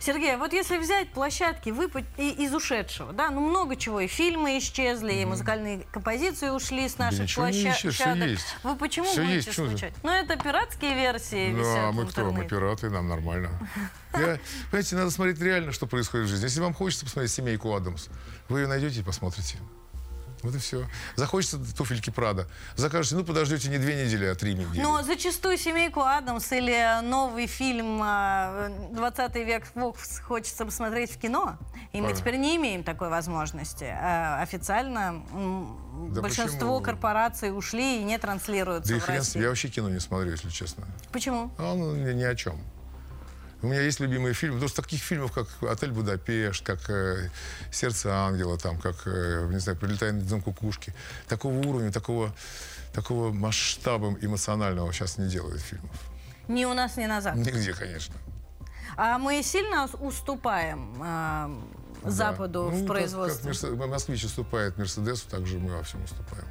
[0.00, 1.68] Сергей, вот если взять площадки
[2.16, 6.96] и- из ушедшего, да, ну много чего, и фильмы исчезли, и музыкальные композиции ушли с
[6.96, 7.94] наших исчез, площадок.
[7.94, 8.56] всё есть.
[8.62, 9.92] Вы почему Всё будете есть, скучать?
[10.02, 12.30] Ну, это пиратские версии Ну, а в мы кто?
[12.32, 13.50] Мы пираты, нам нормально.
[14.14, 14.38] Я,
[14.70, 16.44] понимаете, надо смотреть реально, что происходит в жизни.
[16.44, 18.08] Если вам хочется посмотреть «Семейку Адамс»,
[18.48, 19.58] вы ее найдете и посмотрите.
[20.42, 20.86] Вот и все.
[21.16, 22.46] Захочется туфельки Прада.
[22.76, 24.80] Закажете, ну, подождете не две недели, а три недели.
[24.82, 31.58] Но зачастую «Семейку Адамс» или новый фильм а, «20 век Фокс» хочется посмотреть в кино.
[31.92, 32.16] И мы Ага.
[32.16, 33.84] теперь не имеем такой возможности.
[33.84, 35.22] А, Официально
[36.10, 36.80] Да большинство почему?
[36.80, 39.22] корпораций ушли и не транслируются Да и хрен.
[39.34, 40.86] Я вообще кино не смотрю, если честно.
[41.12, 41.50] Почему?
[41.58, 42.58] А он ни, ни о чем.
[43.62, 44.56] У меня есть любимые фильмы.
[44.56, 47.30] Потому что таких фильмов, как «Отель Будапешт», как э,
[47.70, 50.94] «Сердце ангела», там, как, э, не знаю, «Прилетая на дом кукушки»,
[51.28, 52.34] такого уровня, такого,
[52.92, 55.96] такого масштаба эмоционального сейчас не делают фильмов.
[56.48, 57.50] Ни у нас, ни на Западе.
[57.50, 58.14] Нигде, конечно.
[58.96, 62.76] А мы сильно уступаем э, Западу да.
[62.76, 63.52] в ну, производстве?
[63.52, 66.46] Как, как Москвич уступает Мерседесу, так же мы во всем уступаем.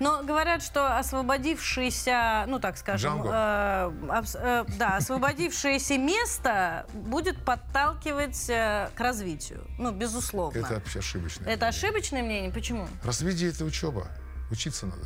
[0.00, 3.92] Но говорят, что освободившееся, ну так скажем, э,
[4.34, 9.64] э, да, освободившееся место будет подталкивать э, к развитию.
[9.78, 10.58] Ну, безусловно.
[10.58, 11.48] Это вообще ошибочное.
[11.48, 12.50] Это ошибочное мнение?
[12.50, 12.86] Почему?
[13.02, 14.08] Развитие это учеба.
[14.50, 15.04] Учиться надо.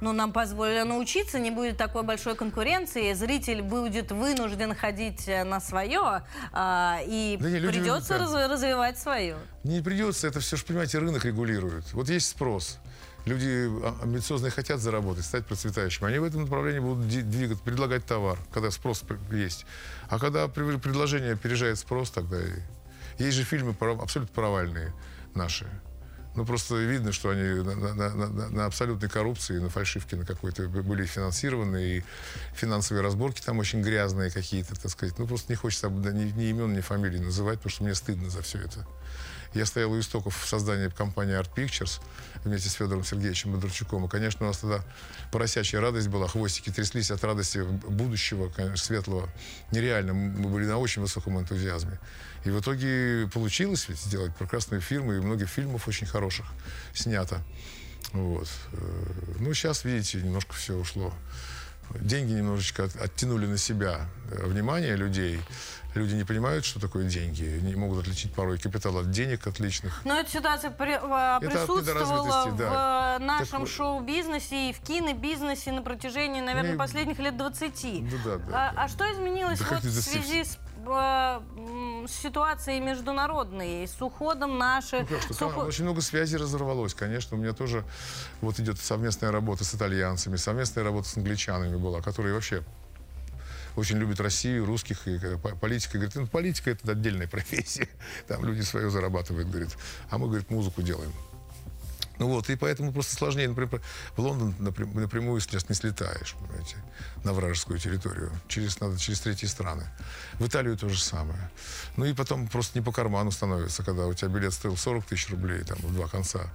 [0.00, 5.60] Ну, нам позволили научиться, не будет такой большой конкуренции, зритель будет вынужден ходить э, на
[5.60, 6.22] свое,
[6.52, 9.36] а, и да не, придется раз, развивать свое.
[9.62, 11.92] Не придется, это все же, понимаете, рынок регулирует.
[11.92, 12.78] Вот есть спрос.
[13.24, 16.08] Люди а, амбициозные хотят заработать, стать процветающими.
[16.08, 19.66] Они в этом направлении будут двигать, предлагать товар, когда спрос есть.
[20.08, 22.50] А когда предложение опережает спрос, тогда и...
[23.18, 24.94] Есть же фильмы абсолютно провальные
[25.34, 25.66] наши.
[26.36, 30.68] Ну, просто видно, что они на, на, на, на абсолютной коррупции, на фальшивке на какой-то
[30.68, 32.04] были финансированы, и
[32.54, 35.18] финансовые разборки там очень грязные какие-то, так сказать.
[35.18, 38.42] Ну, просто не хочется ни, ни имен, ни фамилий называть, потому что мне стыдно за
[38.42, 38.86] все это.
[39.52, 42.00] Я стоял у истоков создания компании Art Pictures
[42.44, 44.04] вместе с Федором Сергеевичем Бондарчуком.
[44.04, 44.84] И, конечно, у нас тогда
[45.32, 49.28] поросячья радость была, хвостики тряслись от радости будущего, конечно, светлого.
[49.72, 51.98] Нереально, мы были на очень высоком энтузиазме.
[52.44, 56.46] И в итоге получилось ведь сделать прекрасные фильмы, и много фильмов очень хороших
[56.94, 57.42] снято.
[58.12, 58.48] Вот.
[58.72, 61.12] Э, ну, сейчас, видите, немножко все ушло.
[62.00, 65.40] Деньги немножечко оттянули на себя э, внимание людей
[65.94, 70.02] люди не понимают, что такое деньги, не могут отличить порой капитал от денег отличных.
[70.04, 73.18] Но эта ситуация при, а, присутствовала в да.
[73.20, 73.68] нашем так...
[73.68, 76.78] шоу-бизнесе и в кинобизнесе на протяжении, наверное, не...
[76.78, 78.10] последних лет 20.
[78.10, 81.40] Да, да, да, а, а что изменилось да, вот в связи с э,
[82.08, 85.08] ситуацией международной, с уходом наших...
[85.10, 85.68] Ну, что, уход...
[85.68, 87.36] Очень много связей разорвалось, конечно.
[87.36, 87.84] У меня тоже
[88.40, 92.62] вот идет совместная работа с итальянцами, совместная работа с англичанами была, которые вообще
[93.76, 95.94] очень любит Россию, русских, и э, политика.
[95.94, 97.88] Говорит, ну, политика это отдельная профессия.
[98.28, 99.76] Там люди свое зарабатывают, говорит.
[100.10, 101.12] А мы, говорит, музыку делаем.
[102.20, 103.80] Ну вот, и поэтому просто сложнее, например,
[104.14, 106.76] в Лондон напрямую, сейчас не слетаешь, понимаете,
[107.24, 108.30] на вражескую территорию.
[108.46, 109.86] Через, надо через третьи страны.
[110.34, 111.50] В Италию то же самое.
[111.96, 115.30] Ну и потом просто не по карману становится, когда у тебя билет стоил 40 тысяч
[115.30, 116.52] рублей, там, в два конца,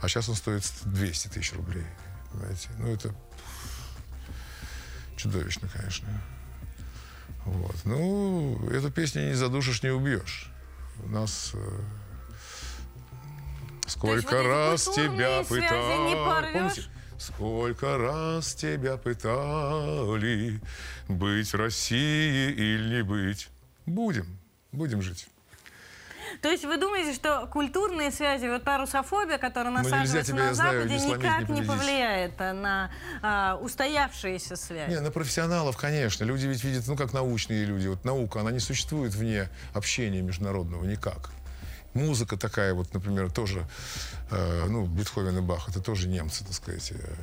[0.00, 1.86] а сейчас он стоит 200 тысяч рублей,
[2.30, 2.68] понимаете.
[2.78, 3.12] Ну это
[5.16, 6.08] чудовищно, конечно.
[7.44, 7.74] Вот.
[7.84, 10.48] Ну, эту песню не задушишь, не убьешь.
[11.04, 11.80] У нас э,
[13.88, 16.72] сколько раз тебя пытали.
[17.18, 20.60] Сколько раз тебя пытали
[21.08, 23.48] быть России или не быть.
[23.86, 24.38] Будем,
[24.70, 25.26] будем жить.
[26.42, 30.98] То есть вы думаете, что культурные связи, вот та русофобия, которая ну, насаживается на Западе,
[30.98, 32.90] знаю, никак не, не повлияет на
[33.22, 34.90] а, устоявшиеся связи?
[34.90, 36.24] Не, на профессионалов, конечно.
[36.24, 37.88] Люди ведь видят, ну, как научные люди.
[37.88, 41.30] Вот наука, она не существует вне общения международного никак.
[41.98, 43.66] Музыка такая вот, например, тоже,
[44.30, 47.14] э, ну, Бетховен и Бах, это тоже немцы, так сказать, э,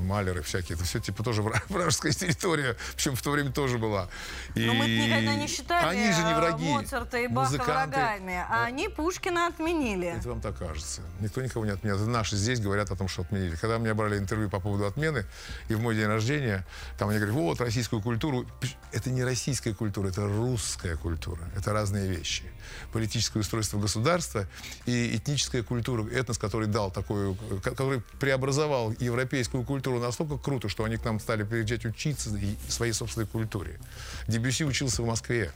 [0.00, 0.76] малеры всякие.
[0.76, 4.08] Это все типа тоже вражеская территория, причем в то время тоже была.
[4.54, 4.64] И...
[4.64, 6.64] Но мы никогда не считали они же не враги.
[6.64, 7.96] Моцарта и Баха Музыканты...
[7.96, 10.08] врагами, а они Пушкина отменили.
[10.08, 11.02] Это вам так кажется.
[11.20, 11.96] Никто никого не отменял.
[11.96, 13.56] Это наши здесь говорят о том, что отменили.
[13.56, 15.24] Когда меня брали интервью по поводу отмены,
[15.68, 16.66] и в мой день рождения,
[16.98, 18.46] там они говорят, вот, российскую культуру.
[18.92, 21.40] Это не российская культура, это русская культура.
[21.56, 22.44] Это разные вещи.
[22.92, 24.46] Политическое устройство государства
[24.86, 30.96] и этническая культура, этнос, который дал такую, который преобразовал европейскую культуру настолько круто, что они
[30.96, 32.30] к нам стали приезжать учиться
[32.68, 33.78] своей собственной культуре.
[34.26, 35.52] Дебюси учился в Москве.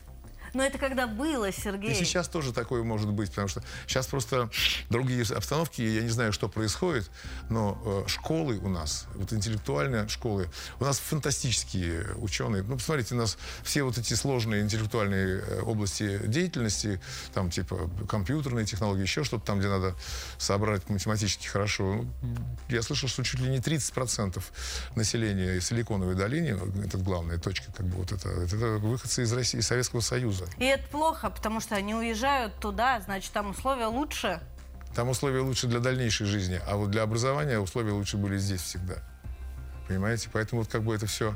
[0.55, 1.93] Но это когда было, Сергей.
[1.93, 4.51] И сейчас тоже такое может быть, потому что сейчас просто
[4.91, 7.11] другие обстановки, я не знаю, что происходит,
[7.49, 10.49] но э, школы у нас, вот интеллектуальные школы,
[10.81, 12.63] у нас фантастические ученые.
[12.63, 17.01] Ну, посмотрите, у нас все вот эти сложные интеллектуальные э, области деятельности,
[17.33, 19.95] там типа компьютерные технологии, еще что-то там, где надо
[20.39, 21.95] собрать математически хорошо.
[21.95, 22.09] Ну,
[22.69, 24.43] я слышал, что чуть ли не 30%
[24.97, 29.67] населения Силиконовой долины, это главная точка, как бы вот это, это выходцы из России, из
[29.67, 30.41] Советского Союза.
[30.47, 30.57] Союза.
[30.59, 34.40] И это плохо, потому что они уезжают туда, значит, там условия лучше.
[34.95, 38.97] Там условия лучше для дальнейшей жизни, а вот для образования условия лучше были здесь всегда.
[39.88, 40.28] Понимаете?
[40.32, 41.34] Поэтому вот как бы это все...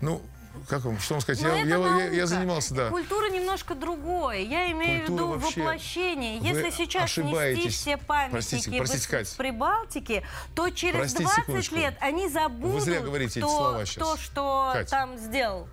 [0.00, 0.22] Ну,
[0.68, 1.42] как вам, что вам сказать?
[1.42, 2.90] я, я, я, я занимался, да.
[2.90, 4.40] Культура немножко другое.
[4.40, 6.38] Я имею Культура в виду воплощение.
[6.38, 10.24] Если сейчас нести все памятники простите, простите, в Прибалтике,
[10.54, 11.74] то через простите, 20 секундочку.
[11.76, 13.96] лет они забудут, Вы зря говорите кто, эти слова сейчас.
[13.96, 14.90] то, что Кать.
[14.90, 15.68] там сделал.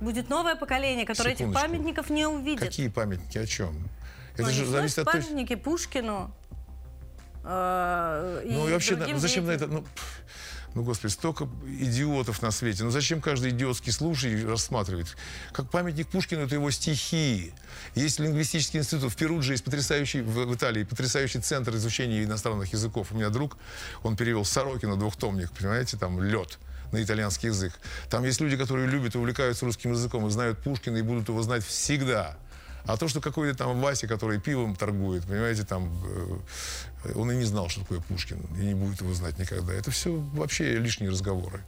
[0.00, 2.60] Будет новое поколение, которое этих памятников не увидит.
[2.60, 3.38] Какие памятники?
[3.38, 3.88] О чем?
[4.34, 6.30] Это ну, же зависит от памятники Пушкину.
[7.42, 9.66] Э, ну и вообще, зачем на это...
[9.66, 9.84] Ну,
[10.74, 12.84] Ну, господи, столько идиотов на свете.
[12.84, 15.16] Ну, зачем каждый идиотский случай рассматривать?
[15.52, 17.52] Как памятник Пушкину, это его стихи.
[17.94, 19.10] Есть лингвистический институт.
[19.10, 23.08] В Перудже есть потрясающий, в, в Италии, потрясающий центр изучения иностранных языков.
[23.10, 23.56] У меня друг,
[24.02, 26.58] он перевел Сорокина двухтомник, понимаете, там «Лед»
[26.92, 27.72] на итальянский язык.
[28.10, 31.42] Там есть люди, которые любят и увлекаются русским языком и знают Пушкина и будут его
[31.42, 32.36] знать всегда.
[32.84, 35.92] А то, что какой-то там Вася, который пивом торгует, понимаете, там,
[37.04, 39.74] э, он и не знал, что такое Пушкин, и не будет его знать никогда.
[39.74, 41.62] Это все вообще лишние разговоры.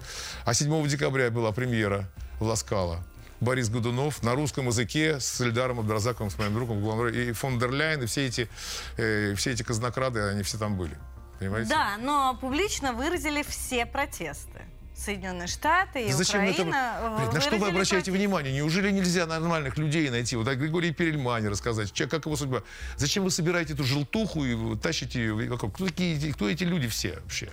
[0.46, 2.08] А 7 декабря была премьера
[2.38, 3.04] в Ласкало.
[3.40, 8.02] Борис Годунов на русском языке с Эльдаром Абдразаковым, с моим другом, и фон дер Ляйн,
[8.02, 8.48] и все эти,
[8.96, 10.96] э, все эти казнокрады, они все там были.
[11.38, 11.70] Понимаете?
[11.70, 14.60] Да, но публично выразили все протесты.
[15.00, 17.16] Соединенные Штаты и Зачем Украина это...
[17.16, 18.52] Блин, на что вы обращаете внимание?
[18.52, 20.36] Неужели нельзя нормальных людей найти?
[20.36, 22.62] Вот о Григории Перельмане рассказать, как его судьба.
[22.96, 25.56] Зачем вы собираете эту желтуху и тащите ее?
[25.56, 27.48] Кто, такие, кто эти люди все вообще?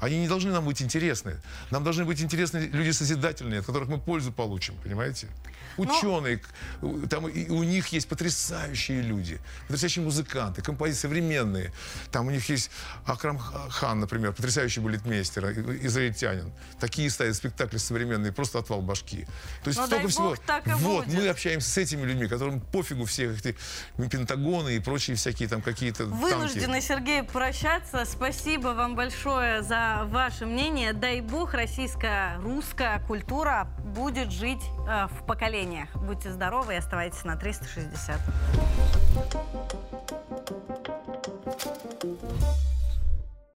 [0.00, 1.36] Они не должны нам быть интересны.
[1.70, 5.28] Нам должны быть интересны люди созидательные, от которых мы пользу получим, понимаете?
[5.76, 6.40] Ученые,
[6.82, 7.06] Но...
[7.06, 11.72] там и у них есть потрясающие люди, потрясающие музыканты, композиции современные.
[12.10, 12.70] Там у них есть
[13.06, 15.50] Акрам Хан, например, потрясающий балетмейстер,
[15.86, 16.52] израильтянин.
[16.78, 19.26] Такие ставят спектакли современные, просто отвал башки.
[19.62, 20.28] То есть Но столько всего.
[20.30, 21.18] Бог, так и вот, будет.
[21.18, 23.56] мы общаемся с этими людьми, которым пофигу всех эти
[23.96, 26.84] пентагоны и прочие всякие там какие-то Вынуждены, танки.
[26.86, 28.04] Сергей, прощаться.
[28.04, 30.92] Спасибо вам большое за ваше мнение.
[30.92, 35.24] Дай бог, российская русская культура будет жить э, в
[35.60, 35.88] поколениях.
[35.94, 38.20] Будьте здоровы и оставайтесь на 360.